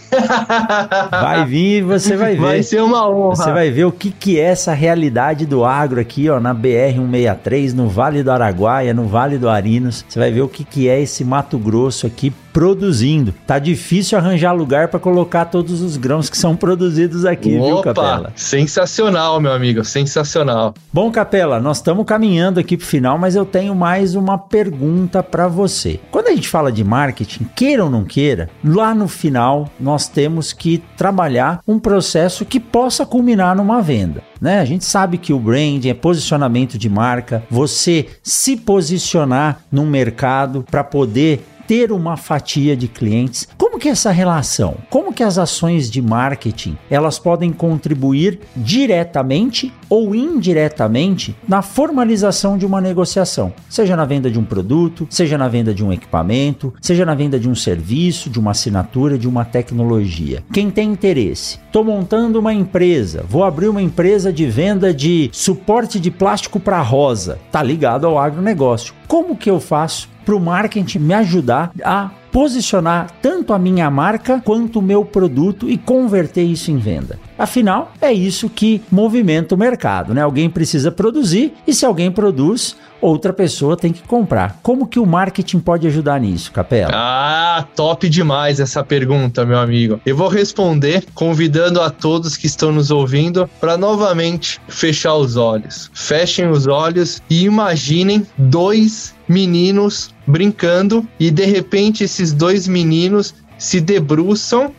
vai 1.09 1.45
vir 1.45 1.77
e 1.77 1.81
você 1.81 2.17
vai 2.17 2.35
ver. 2.35 2.41
Vai 2.41 2.63
ser 2.63 2.81
uma 2.81 3.09
honra. 3.09 3.35
Você 3.35 3.51
vai 3.51 3.71
ver 3.71 3.85
o 3.85 3.93
que, 4.03 4.11
que 4.11 4.39
é 4.39 4.43
essa 4.43 4.73
realidade 4.73 5.45
do 5.45 5.63
agro 5.63 6.01
aqui, 6.01 6.29
ó, 6.29 6.37
na 6.37 6.53
BR-163, 6.53 7.73
no 7.73 7.87
Vale 7.87 8.21
do 8.21 8.31
Araguaia, 8.31 8.93
no 8.93 9.07
Vale 9.07 9.37
do 9.37 9.47
Arinos. 9.47 10.03
Você 10.07 10.19
vai 10.19 10.29
ver 10.29 10.41
o 10.41 10.49
que, 10.49 10.65
que 10.65 10.89
é 10.89 11.01
esse 11.01 11.23
Mato 11.23 11.57
Grosso 11.57 12.05
aqui 12.05 12.33
produzindo. 12.51 13.33
Tá 13.47 13.57
difícil 13.57 14.17
arranjar 14.17 14.51
lugar 14.51 14.89
para 14.89 14.99
colocar 14.99 15.45
todos 15.45 15.81
os 15.81 15.97
grãos 15.97 16.29
que 16.29 16.37
são 16.37 16.55
produzidos 16.55 17.25
aqui, 17.25 17.57
Opa, 17.57 17.65
viu, 17.65 17.81
Capela? 17.81 18.31
Sensacional, 18.35 19.41
meu 19.41 19.51
amigo, 19.51 19.83
sensacional. 19.83 20.73
Bom, 20.91 21.09
Capela, 21.09 21.59
nós 21.59 21.77
estamos 21.77 22.05
caminhando 22.05 22.59
aqui 22.59 22.77
pro 22.77 22.85
final, 22.85 23.17
mas 23.17 23.35
eu 23.35 23.45
tenho 23.45 23.73
mais 23.73 24.13
uma 24.13 24.37
pergunta 24.37 25.23
para 25.23 25.47
você. 25.47 25.99
Quando 26.11 26.22
a 26.33 26.35
gente 26.35 26.49
fala 26.49 26.71
de 26.71 26.83
marketing, 26.83 27.47
queira 27.55 27.83
ou 27.83 27.89
não 27.89 28.03
queira, 28.03 28.49
lá 28.63 28.93
no 28.93 29.07
final 29.07 29.69
nós 29.79 30.07
temos 30.07 30.51
que 30.51 30.83
trabalhar 30.97 31.61
um 31.67 31.79
processo 31.79 32.45
que 32.45 32.59
possa 32.59 33.05
culminar 33.05 33.55
numa 33.55 33.81
venda. 33.81 34.23
Né? 34.41 34.59
A 34.59 34.65
gente 34.65 34.83
sabe 34.83 35.17
que 35.17 35.31
o 35.31 35.39
branding 35.39 35.89
é 35.89 35.93
posicionamento 35.93 36.77
de 36.77 36.89
marca, 36.89 37.43
você 37.49 38.07
se 38.21 38.57
posicionar 38.57 39.61
num 39.71 39.85
mercado 39.85 40.65
para 40.69 40.83
poder 40.83 41.45
ter 41.67 41.91
uma 41.91 42.17
fatia 42.17 42.75
de 42.75 42.87
clientes. 42.87 43.47
Como 43.57 43.79
que 43.79 43.87
é 43.87 43.91
essa 43.91 44.11
relação? 44.11 44.75
Como 44.89 45.13
que 45.13 45.23
as 45.23 45.37
ações 45.37 45.89
de 45.89 46.01
marketing, 46.01 46.77
elas 46.89 47.17
podem 47.17 47.51
contribuir 47.51 48.39
diretamente 48.55 49.73
ou 49.93 50.15
indiretamente 50.15 51.35
na 51.47 51.61
formalização 51.61 52.57
de 52.57 52.65
uma 52.65 52.81
negociação, 52.81 53.53
seja 53.69 53.95
na 53.95 54.05
venda 54.05 54.31
de 54.31 54.39
um 54.39 54.43
produto, 54.43 55.05
seja 55.07 55.37
na 55.37 55.47
venda 55.47 55.71
de 55.71 55.85
um 55.85 55.93
equipamento, 55.93 56.73
seja 56.81 57.05
na 57.05 57.13
venda 57.13 57.39
de 57.39 57.47
um 57.47 57.53
serviço, 57.53 58.27
de 58.27 58.39
uma 58.39 58.49
assinatura, 58.49 59.19
de 59.19 59.27
uma 59.27 59.45
tecnologia. 59.45 60.43
Quem 60.51 60.71
tem 60.71 60.91
interesse? 60.91 61.59
Estou 61.67 61.83
montando 61.83 62.39
uma 62.39 62.51
empresa, 62.51 63.23
vou 63.29 63.43
abrir 63.43 63.67
uma 63.67 63.83
empresa 63.83 64.33
de 64.33 64.47
venda 64.47 64.91
de 64.91 65.29
suporte 65.31 65.99
de 65.99 66.09
plástico 66.09 66.59
para 66.59 66.81
rosa. 66.81 67.37
Tá 67.51 67.61
ligado 67.61 68.07
ao 68.07 68.17
agronegócio. 68.17 68.95
Como 69.07 69.37
que 69.37 69.51
eu 69.51 69.59
faço 69.59 70.09
para 70.25 70.35
o 70.35 70.39
marketing 70.39 70.99
me 70.99 71.13
ajudar 71.13 71.71
a 71.83 72.09
posicionar 72.33 73.11
tanto 73.21 73.53
a 73.53 73.59
minha 73.59 73.91
marca 73.91 74.41
quanto 74.43 74.79
o 74.79 74.81
meu 74.81 75.05
produto 75.05 75.69
e 75.69 75.77
converter 75.77 76.41
isso 76.41 76.71
em 76.71 76.77
venda. 76.77 77.19
Afinal, 77.37 77.91
é 78.01 78.13
isso 78.13 78.49
que 78.49 78.81
movimenta 78.91 79.55
o 79.55 79.57
mercado, 79.57 80.13
né? 80.13 80.21
Alguém 80.21 80.49
precisa 80.49 80.91
produzir 80.91 81.53
e 81.65 81.73
se 81.73 81.85
alguém 81.85 82.11
produz, 82.11 82.75
outra 83.01 83.33
pessoa 83.33 83.75
tem 83.75 83.91
que 83.91 84.01
comprar. 84.03 84.59
Como 84.63 84.87
que 84.87 84.99
o 84.99 85.05
marketing 85.05 85.59
pode 85.59 85.87
ajudar 85.87 86.19
nisso, 86.19 86.51
Capela? 86.51 86.91
Ah, 86.93 87.65
top 87.75 88.07
demais 88.07 88.59
essa 88.59 88.83
pergunta, 88.83 89.45
meu 89.45 89.57
amigo. 89.57 89.99
Eu 90.05 90.15
vou 90.15 90.27
responder 90.27 91.03
convidando 91.13 91.81
a 91.81 91.89
todos 91.89 92.37
que 92.37 92.47
estão 92.47 92.71
nos 92.71 92.91
ouvindo 92.91 93.49
para 93.59 93.77
novamente 93.77 94.59
fechar 94.67 95.15
os 95.15 95.35
olhos. 95.35 95.89
Fechem 95.93 96.49
os 96.49 96.67
olhos 96.67 97.21
e 97.29 97.43
imaginem 97.45 98.25
dois 98.37 99.13
meninos 99.27 100.13
brincando 100.25 101.07
e 101.19 101.31
de 101.31 101.45
repente 101.45 102.03
esses 102.03 102.31
dois 102.31 102.67
meninos 102.67 103.33
se 103.57 103.79
debruçam 103.79 104.73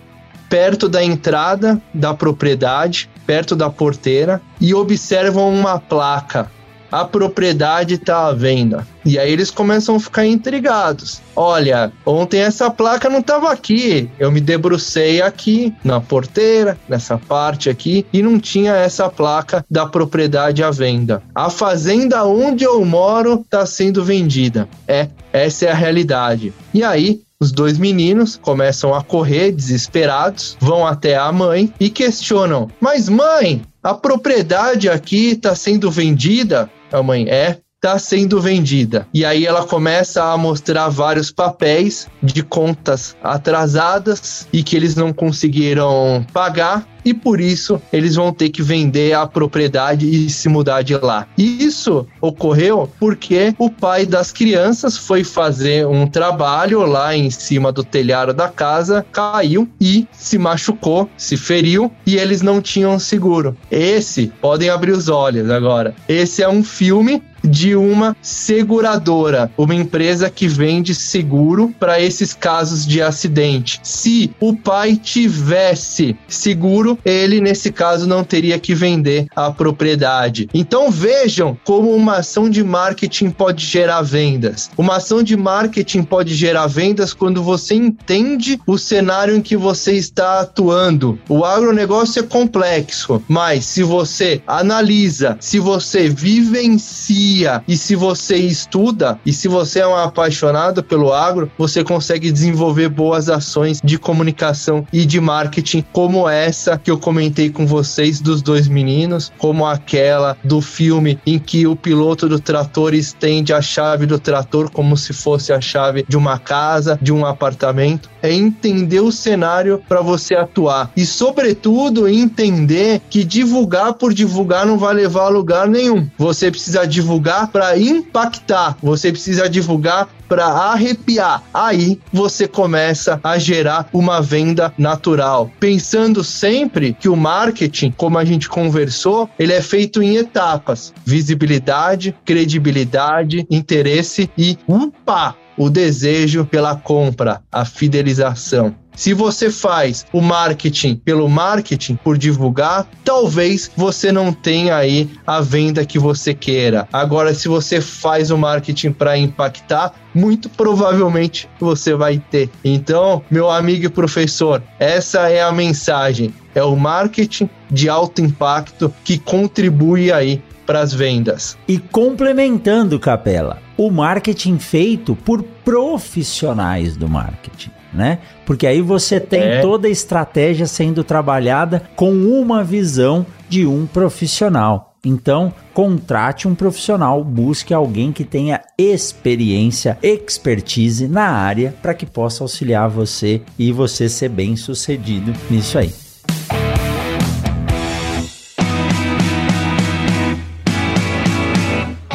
perto 0.49 0.89
da 0.89 1.03
entrada 1.03 1.81
da 1.93 2.15
propriedade, 2.15 3.09
perto 3.27 3.57
da 3.57 3.71
porteira 3.71 4.41
e 4.61 4.75
observam 4.75 5.53
uma 5.53 5.79
placa 5.79 6.51
a 6.95 7.05
propriedade 7.05 7.95
está 7.95 8.29
à 8.29 8.33
venda. 8.33 8.87
E 9.05 9.19
aí 9.19 9.33
eles 9.33 9.51
começam 9.51 9.97
a 9.97 10.01
ficar 10.01 10.25
intrigados. 10.27 11.21
Olha, 11.35 11.93
ontem 12.07 12.39
essa 12.39 12.71
placa 12.71 13.11
não 13.11 13.19
estava 13.19 13.51
aqui. 13.51 14.09
Eu 14.17 14.31
me 14.31 14.41
debrucei 14.41 15.21
aqui 15.21 15.75
na 15.83 16.01
porteira, 16.01 16.79
nessa 16.89 17.19
parte 17.19 17.69
aqui, 17.69 18.07
e 18.13 18.23
não 18.23 18.39
tinha 18.39 18.75
essa 18.75 19.09
placa 19.09 19.65
da 19.69 19.85
propriedade 19.87 20.63
à 20.63 20.71
venda. 20.71 21.21
A 21.35 21.51
fazenda 21.51 22.25
onde 22.25 22.63
eu 22.63 22.85
moro 22.85 23.41
está 23.41 23.67
sendo 23.67 24.05
vendida. 24.05 24.69
É, 24.87 25.09
essa 25.33 25.67
é 25.67 25.73
a 25.73 25.75
realidade. 25.75 26.55
E 26.73 26.85
aí 26.85 27.23
os 27.45 27.53
dois 27.53 27.77
meninos 27.77 28.37
começam 28.41 28.95
a 28.95 29.03
correr 29.03 29.53
desesperados, 29.53 30.57
vão 30.59 30.87
até 30.87 31.15
a 31.15 31.31
mãe 31.31 31.73
e 31.79 31.91
questionam: 31.91 32.71
Mas 32.81 33.09
mãe, 33.09 33.63
a 33.83 33.93
propriedade 33.93 34.89
aqui 34.89 35.33
está 35.33 35.55
sendo 35.55 35.91
vendida? 35.91 36.71
A 36.91 37.03
mãe, 37.03 37.29
é, 37.29 37.59
está 37.85 37.99
sendo 37.99 38.41
vendida. 38.41 39.07
E 39.13 39.27
aí 39.27 39.45
ela 39.45 39.67
começa 39.67 40.25
a 40.25 40.39
mostrar 40.39 40.89
vários 40.89 41.31
papéis 41.31 42.09
de 42.23 42.43
contas 42.43 43.15
atrasadas 43.23 44.49
e 44.51 44.63
que 44.63 44.75
eles 44.75 44.97
não 44.97 45.13
conseguiram 45.13 46.25
pagar 46.33 46.87
e 47.05 47.13
por 47.13 47.41
isso 47.41 47.81
eles 47.93 48.15
vão 48.15 48.33
ter 48.33 48.49
que 48.49 48.63
vender 48.63 49.13
a 49.13 49.27
propriedade 49.27 50.09
e 50.09 50.31
se 50.31 50.49
mudar 50.49 50.81
de 50.83 50.97
lá. 50.97 51.27
E 51.37 51.63
isso 51.63 52.07
ocorreu 52.21 52.91
porque 52.99 53.55
o 53.59 53.69
pai 53.69 54.07
das 54.07 54.33
crianças 54.33 54.97
foi 54.97 55.23
fazer 55.23 55.87
um 55.87 56.07
trabalho 56.07 56.87
lá 56.87 57.15
em 57.15 57.31
cima 57.31 57.71
do 57.71 57.85
telhado 57.85 58.33
da 58.33 58.49
casa, 58.49 59.05
caiu 59.13 59.69
e 59.79 60.09
se 60.13 60.39
machucou, 60.39 61.09
se 61.17 61.37
feriu 61.37 61.93
e 62.07 62.17
eles 62.17 62.41
não 62.41 62.63
tinham 62.63 62.99
seguro. 62.99 63.55
Esse, 63.71 64.33
podem 64.41 64.71
abrir 64.71 64.93
os 64.93 65.11
olhos 65.11 65.51
agora. 65.51 65.95
Esse 66.09 66.43
é 66.43 66.49
um 66.49 66.65
filme 66.65 67.23
de 67.45 67.77
uma 67.77 68.17
seguradora, 68.23 69.51
uma 69.57 69.75
empresa 69.75 70.31
que 70.31 70.49
vende 70.49 70.95
seguro 70.95 71.75
para 71.79 72.01
esses 72.01 72.33
casos 72.33 72.87
de 72.87 73.03
acidente. 73.03 73.81
Se 73.83 74.31
o 74.41 74.57
pai 74.57 74.97
tivesse 74.97 76.17
seguro, 76.27 76.99
ele 77.05 77.41
nesse 77.41 77.71
caso 77.71 78.07
não 78.07 78.25
teria 78.25 78.59
que 78.59 78.75
vender 78.75 79.27
a 79.35 79.51
propriedade. 79.51 80.49
Então 80.55 80.91
vejam 80.91 81.57
como 81.65 81.95
uma 81.95 82.17
ação 82.19 82.49
de 82.49 82.63
marketing 82.63 83.31
pode 83.31 83.65
gerar 83.65 84.03
vendas. 84.03 84.71
Uma 84.77 84.97
ação 84.97 85.23
de 85.23 85.37
marketing 85.37 86.03
pode 86.03 86.35
gerar 86.35 86.67
vendas 86.67 87.13
quando 87.13 87.43
você 87.43 87.75
entende 87.75 88.59
o 88.67 88.79
cenário 88.79 89.37
em 89.37 89.43
que 89.43 89.57
você 89.57 89.93
está 89.93 90.41
atuando. 90.41 91.19
O 91.29 91.45
agronegócio 91.45 92.21
é 92.21 92.23
complexo, 92.23 93.23
mas 93.29 93.65
se 93.65 93.83
você 93.83 94.41
analisa, 94.47 95.37
se 95.41 95.59
você 95.59 96.09
vivencia 96.09 97.34
e 97.67 97.77
se 97.77 97.97
você 97.97 98.37
estuda 98.37 99.19
e 99.27 99.33
se 99.33 99.49
você 99.49 99.81
é 99.81 99.87
um 99.87 99.97
apaixonado 99.97 100.85
pelo 100.85 101.13
agro, 101.13 101.51
você 101.59 101.83
consegue 101.83 102.31
desenvolver 102.31 102.89
boas 102.89 103.29
ações 103.29 103.81
de 103.83 103.99
comunicação 103.99 104.87
e 104.93 105.05
de 105.05 105.21
marketing, 105.21 105.85
como 105.93 106.29
essa 106.29 106.79
que 106.79 106.91
eu 106.91 106.99
comentei 106.99 107.51
com 107.51 107.67
vocês 107.67 108.21
dos 108.21 108.41
dois 108.41 108.69
meninos, 108.69 109.33
como 109.37 109.67
aquela 109.67 110.37
do 110.45 110.61
filme 110.61 111.19
em 111.27 111.39
que 111.39 111.67
o 111.67 111.75
piloto 111.75 112.29
do 112.29 112.39
trator 112.39 112.95
estende 112.95 113.53
a 113.53 113.61
chave 113.61 114.07
do 114.07 114.19
trator 114.19 114.71
como 114.71 114.97
se 114.97 115.13
fosse 115.13 115.53
a 115.53 115.61
chave 115.61 116.05
de 116.09 116.17
uma 116.17 116.39
casa, 116.39 116.99
de 117.03 117.13
um 117.13 117.27
apartamento. 117.27 118.09
É 118.23 118.33
entender 118.33 119.01
o 119.01 119.11
cenário 119.11 119.83
para 119.89 120.01
você 120.01 120.35
atuar 120.35 120.91
e, 120.97 121.05
sobretudo, 121.05 122.09
entender 122.09 123.01
que 123.11 123.25
divulgar 123.25 123.95
por 123.95 124.15
divulgar 124.15 124.65
não 124.67 124.79
vai 124.79 124.95
levar 124.95 125.25
a 125.25 125.29
lugar 125.29 125.67
nenhum. 125.67 126.09
Você 126.17 126.51
precisa 126.51 126.87
divulgar 126.87 127.24
divulgar 127.25 127.49
para 127.49 127.79
impactar, 127.79 128.77
você 128.83 129.11
precisa 129.11 129.49
divulgar 129.49 130.09
para 130.29 130.47
arrepiar. 130.47 131.43
Aí 131.55 131.99
você 132.13 132.47
começa 132.47 133.19
a 133.23 133.39
gerar 133.39 133.89
uma 133.93 134.21
venda 134.21 134.73
natural. 134.77 135.51
Pensando 135.59 136.23
sempre 136.23 136.93
que 136.93 137.09
o 137.09 137.17
marketing, 137.17 137.93
como 137.97 138.19
a 138.19 138.25
gente 138.25 138.49
conversou, 138.49 139.29
ele 139.39 139.53
é 139.53 139.63
feito 139.63 140.03
em 140.03 140.17
etapas: 140.17 140.93
visibilidade, 141.05 142.15
credibilidade, 142.25 143.47
interesse 143.51 144.31
e 144.37 144.59
upa, 144.69 145.35
o 145.57 145.71
desejo 145.71 146.45
pela 146.45 146.75
compra, 146.77 147.41
a 147.51 147.65
fidelização. 147.65 148.75
Se 148.97 149.13
você 149.13 149.51
faz 149.51 150.07
o 150.13 150.21
marketing 150.21 150.95
pelo 150.95 151.29
marketing, 151.29 151.97
por 151.97 152.17
divulgar, 152.17 152.87
talvez 153.05 153.69
você 153.77 154.13
não 154.13 154.33
tenha 154.33 154.77
aí 154.77 155.11
a 155.27 155.41
venda 155.41 155.85
que 155.85 155.99
você 155.99 156.33
queira. 156.33 156.87
Agora, 156.93 157.35
se 157.35 157.49
você 157.49 157.81
faz 157.81 158.31
o 158.31 158.39
marketing 158.39 158.93
para 158.93 159.19
impactar, 159.19 159.93
muito 160.15 160.49
provavelmente 160.49 161.49
você 161.59 161.95
vai 161.95 162.23
ter. 162.31 162.49
Então, 162.65 163.21
meu 163.29 163.51
amigo 163.51 163.87
e 163.87 163.89
professor, 163.89 164.63
essa 164.79 165.29
é 165.29 165.43
a 165.43 165.51
mensagem. 165.51 166.33
É 166.55 166.63
o 166.63 166.77
marketing 166.77 167.51
de 167.69 167.89
alto 167.89 168.23
impacto 168.23 168.95
que 169.03 169.19
contribui 169.19 170.13
aí 170.13 170.41
para 170.65 170.81
as 170.81 170.95
vendas. 170.95 171.59
E 171.67 171.79
complementando, 171.79 172.99
Capela, 173.01 173.64
o 173.77 173.91
marketing 173.91 174.59
feito 174.59 175.15
por 175.17 175.43
profissionais 175.43 176.97
do 176.97 177.09
marketing 177.09 177.71
né? 177.95 178.19
Porque 178.45 178.67
aí 178.67 178.81
você 178.81 179.21
tem 179.21 179.41
é. 179.41 179.61
toda 179.61 179.87
a 179.87 179.91
estratégia 179.91 180.67
sendo 180.67 181.05
trabalhada 181.05 181.83
com 181.95 182.13
uma 182.13 182.65
visão 182.65 183.25
de 183.49 183.65
um 183.65 183.87
profissional. 183.87 184.95
Então, 185.05 185.53
contrate 185.75 186.49
um 186.49 186.55
profissional, 186.55 187.23
busque 187.23 187.75
alguém 187.75 188.11
que 188.11 188.25
tenha 188.25 188.61
experiência, 188.77 189.99
expertise 190.03 191.07
na 191.07 191.29
área 191.29 191.75
para 191.83 191.95
que 191.95 192.07
possa 192.07 192.43
auxiliar 192.43 192.89
você 192.89 193.43
e 193.59 193.71
você 193.71 194.09
ser 194.09 194.31
bem 194.31 194.57
sucedido 194.57 195.33
nisso 195.51 195.79
aí. 195.79 196.04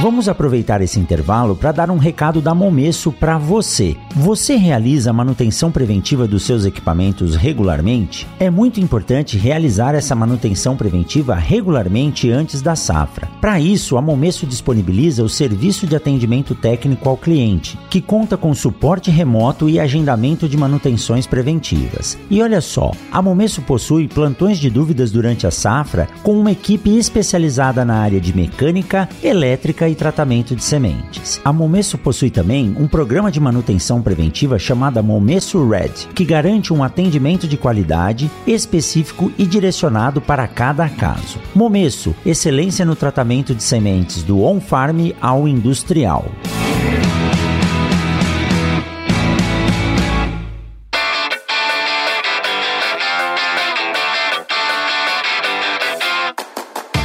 Vamos 0.01 0.29
aproveitar 0.29 0.81
esse 0.81 0.97
intervalo 0.97 1.57
para 1.57 1.73
dar 1.73 1.91
um 1.91 1.97
recado 1.97 2.39
da 2.39 2.55
Momesso 2.55 3.11
para 3.11 3.37
você. 3.37 3.97
Você 4.15 4.55
realiza 4.55 5.09
a 5.09 5.13
manutenção 5.13 5.69
preventiva 5.69 6.25
dos 6.25 6.43
seus 6.43 6.63
equipamentos 6.63 7.35
regularmente? 7.35 8.25
É 8.39 8.49
muito 8.49 8.79
importante 8.79 9.37
realizar 9.37 9.95
essa 9.95 10.15
manutenção 10.15 10.77
preventiva 10.77 11.35
regularmente 11.35 12.31
antes 12.31 12.61
da 12.61 12.77
safra. 12.77 13.27
Para 13.41 13.59
isso, 13.59 13.97
a 13.97 14.01
Momesso 14.01 14.45
disponibiliza 14.45 15.21
o 15.21 15.27
serviço 15.27 15.85
de 15.85 15.97
atendimento 15.97 16.55
técnico 16.55 17.09
ao 17.09 17.17
cliente, 17.17 17.77
que 17.89 17.99
conta 17.99 18.37
com 18.37 18.53
suporte 18.53 19.11
remoto 19.11 19.67
e 19.67 19.81
agendamento 19.81 20.47
de 20.47 20.55
manutenções 20.55 21.27
preventivas. 21.27 22.17
E 22.29 22.41
olha 22.41 22.61
só, 22.61 22.93
a 23.11 23.21
Momesso 23.21 23.61
possui 23.63 24.07
plantões 24.07 24.59
de 24.59 24.69
dúvidas 24.69 25.11
durante 25.11 25.45
a 25.45 25.51
safra 25.51 26.07
com 26.23 26.39
uma 26.39 26.53
equipe 26.53 26.97
especializada 26.97 27.83
na 27.83 27.95
área 27.95 28.21
de 28.21 28.33
mecânica, 28.33 29.09
elétrica 29.21 29.88
e 29.89 29.95
tratamento 29.95 30.55
de 30.55 30.63
sementes. 30.63 31.41
A 31.43 31.51
Momesso 31.51 31.97
possui 31.97 32.29
também 32.29 32.75
um 32.77 32.87
programa 32.87 33.31
de 33.31 33.39
manutenção 33.39 34.01
preventiva 34.01 34.59
chamada 34.59 35.01
Momesso 35.01 35.67
Red, 35.67 36.09
que 36.13 36.23
garante 36.23 36.73
um 36.73 36.83
atendimento 36.83 37.47
de 37.47 37.57
qualidade 37.57 38.29
específico 38.45 39.31
e 39.37 39.45
direcionado 39.45 40.21
para 40.21 40.47
cada 40.47 40.87
caso. 40.87 41.39
Momesso, 41.55 42.15
excelência 42.25 42.85
no 42.85 42.95
tratamento 42.95 43.55
de 43.55 43.63
sementes 43.63 44.23
do 44.23 44.41
on-farm 44.41 45.11
ao 45.21 45.47
industrial. 45.47 46.25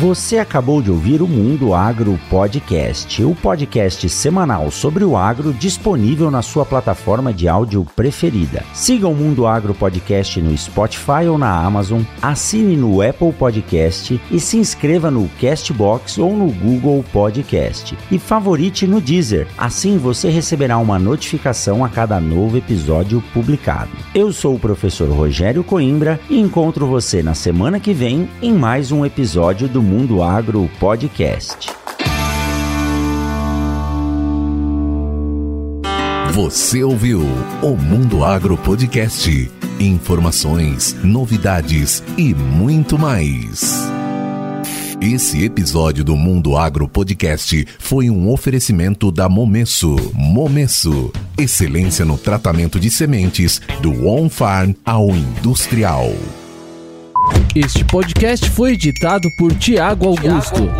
Você 0.00 0.38
acabou 0.38 0.80
de 0.80 0.90
ouvir 0.90 1.20
o 1.20 1.28
Mundo 1.28 1.74
Agro 1.74 2.18
Podcast, 2.30 3.22
o 3.22 3.34
podcast 3.34 4.08
semanal 4.08 4.70
sobre 4.70 5.04
o 5.04 5.14
agro 5.14 5.52
disponível 5.52 6.30
na 6.30 6.40
sua 6.40 6.64
plataforma 6.64 7.34
de 7.34 7.46
áudio 7.46 7.86
preferida. 7.94 8.64
Siga 8.72 9.06
o 9.06 9.14
Mundo 9.14 9.46
Agro 9.46 9.74
Podcast 9.74 10.40
no 10.40 10.56
Spotify 10.56 11.28
ou 11.28 11.36
na 11.36 11.54
Amazon, 11.54 12.00
assine 12.22 12.78
no 12.78 13.02
Apple 13.02 13.30
Podcast 13.34 14.18
e 14.30 14.40
se 14.40 14.56
inscreva 14.56 15.10
no 15.10 15.28
Castbox 15.38 16.16
ou 16.16 16.34
no 16.34 16.50
Google 16.50 17.04
Podcast. 17.12 17.94
E 18.10 18.18
favorite 18.18 18.86
no 18.86 19.02
Deezer, 19.02 19.48
assim 19.58 19.98
você 19.98 20.30
receberá 20.30 20.78
uma 20.78 20.98
notificação 20.98 21.84
a 21.84 21.90
cada 21.90 22.18
novo 22.18 22.56
episódio 22.56 23.22
publicado. 23.34 23.90
Eu 24.14 24.32
sou 24.32 24.54
o 24.54 24.58
professor 24.58 25.10
Rogério 25.10 25.62
Coimbra 25.62 26.18
e 26.30 26.40
encontro 26.40 26.86
você 26.86 27.22
na 27.22 27.34
semana 27.34 27.78
que 27.78 27.92
vem 27.92 28.30
em 28.40 28.54
mais 28.54 28.90
um 28.90 29.04
episódio 29.04 29.68
do 29.68 29.89
Mundo 29.90 30.22
Agro 30.22 30.70
Podcast. 30.78 31.68
Você 36.32 36.84
ouviu 36.84 37.22
o 37.60 37.76
Mundo 37.76 38.24
Agro 38.24 38.56
Podcast. 38.56 39.50
Informações, 39.80 40.94
novidades 41.02 42.04
e 42.16 42.32
muito 42.32 42.96
mais. 42.96 43.82
Esse 45.00 45.42
episódio 45.42 46.04
do 46.04 46.14
Mundo 46.14 46.56
Agro 46.56 46.88
Podcast 46.88 47.66
foi 47.80 48.08
um 48.08 48.30
oferecimento 48.30 49.10
da 49.10 49.28
Momesso. 49.28 49.96
Momesso, 50.14 51.12
excelência 51.36 52.04
no 52.04 52.16
tratamento 52.16 52.78
de 52.78 52.92
sementes 52.92 53.60
do 53.82 54.06
on-farm 54.06 54.72
ao 54.84 55.08
industrial. 55.08 56.12
Este 57.54 57.84
podcast 57.84 58.48
foi 58.50 58.72
editado 58.72 59.30
por 59.30 59.52
Tiago 59.54 60.06
Augusto. 60.06 60.70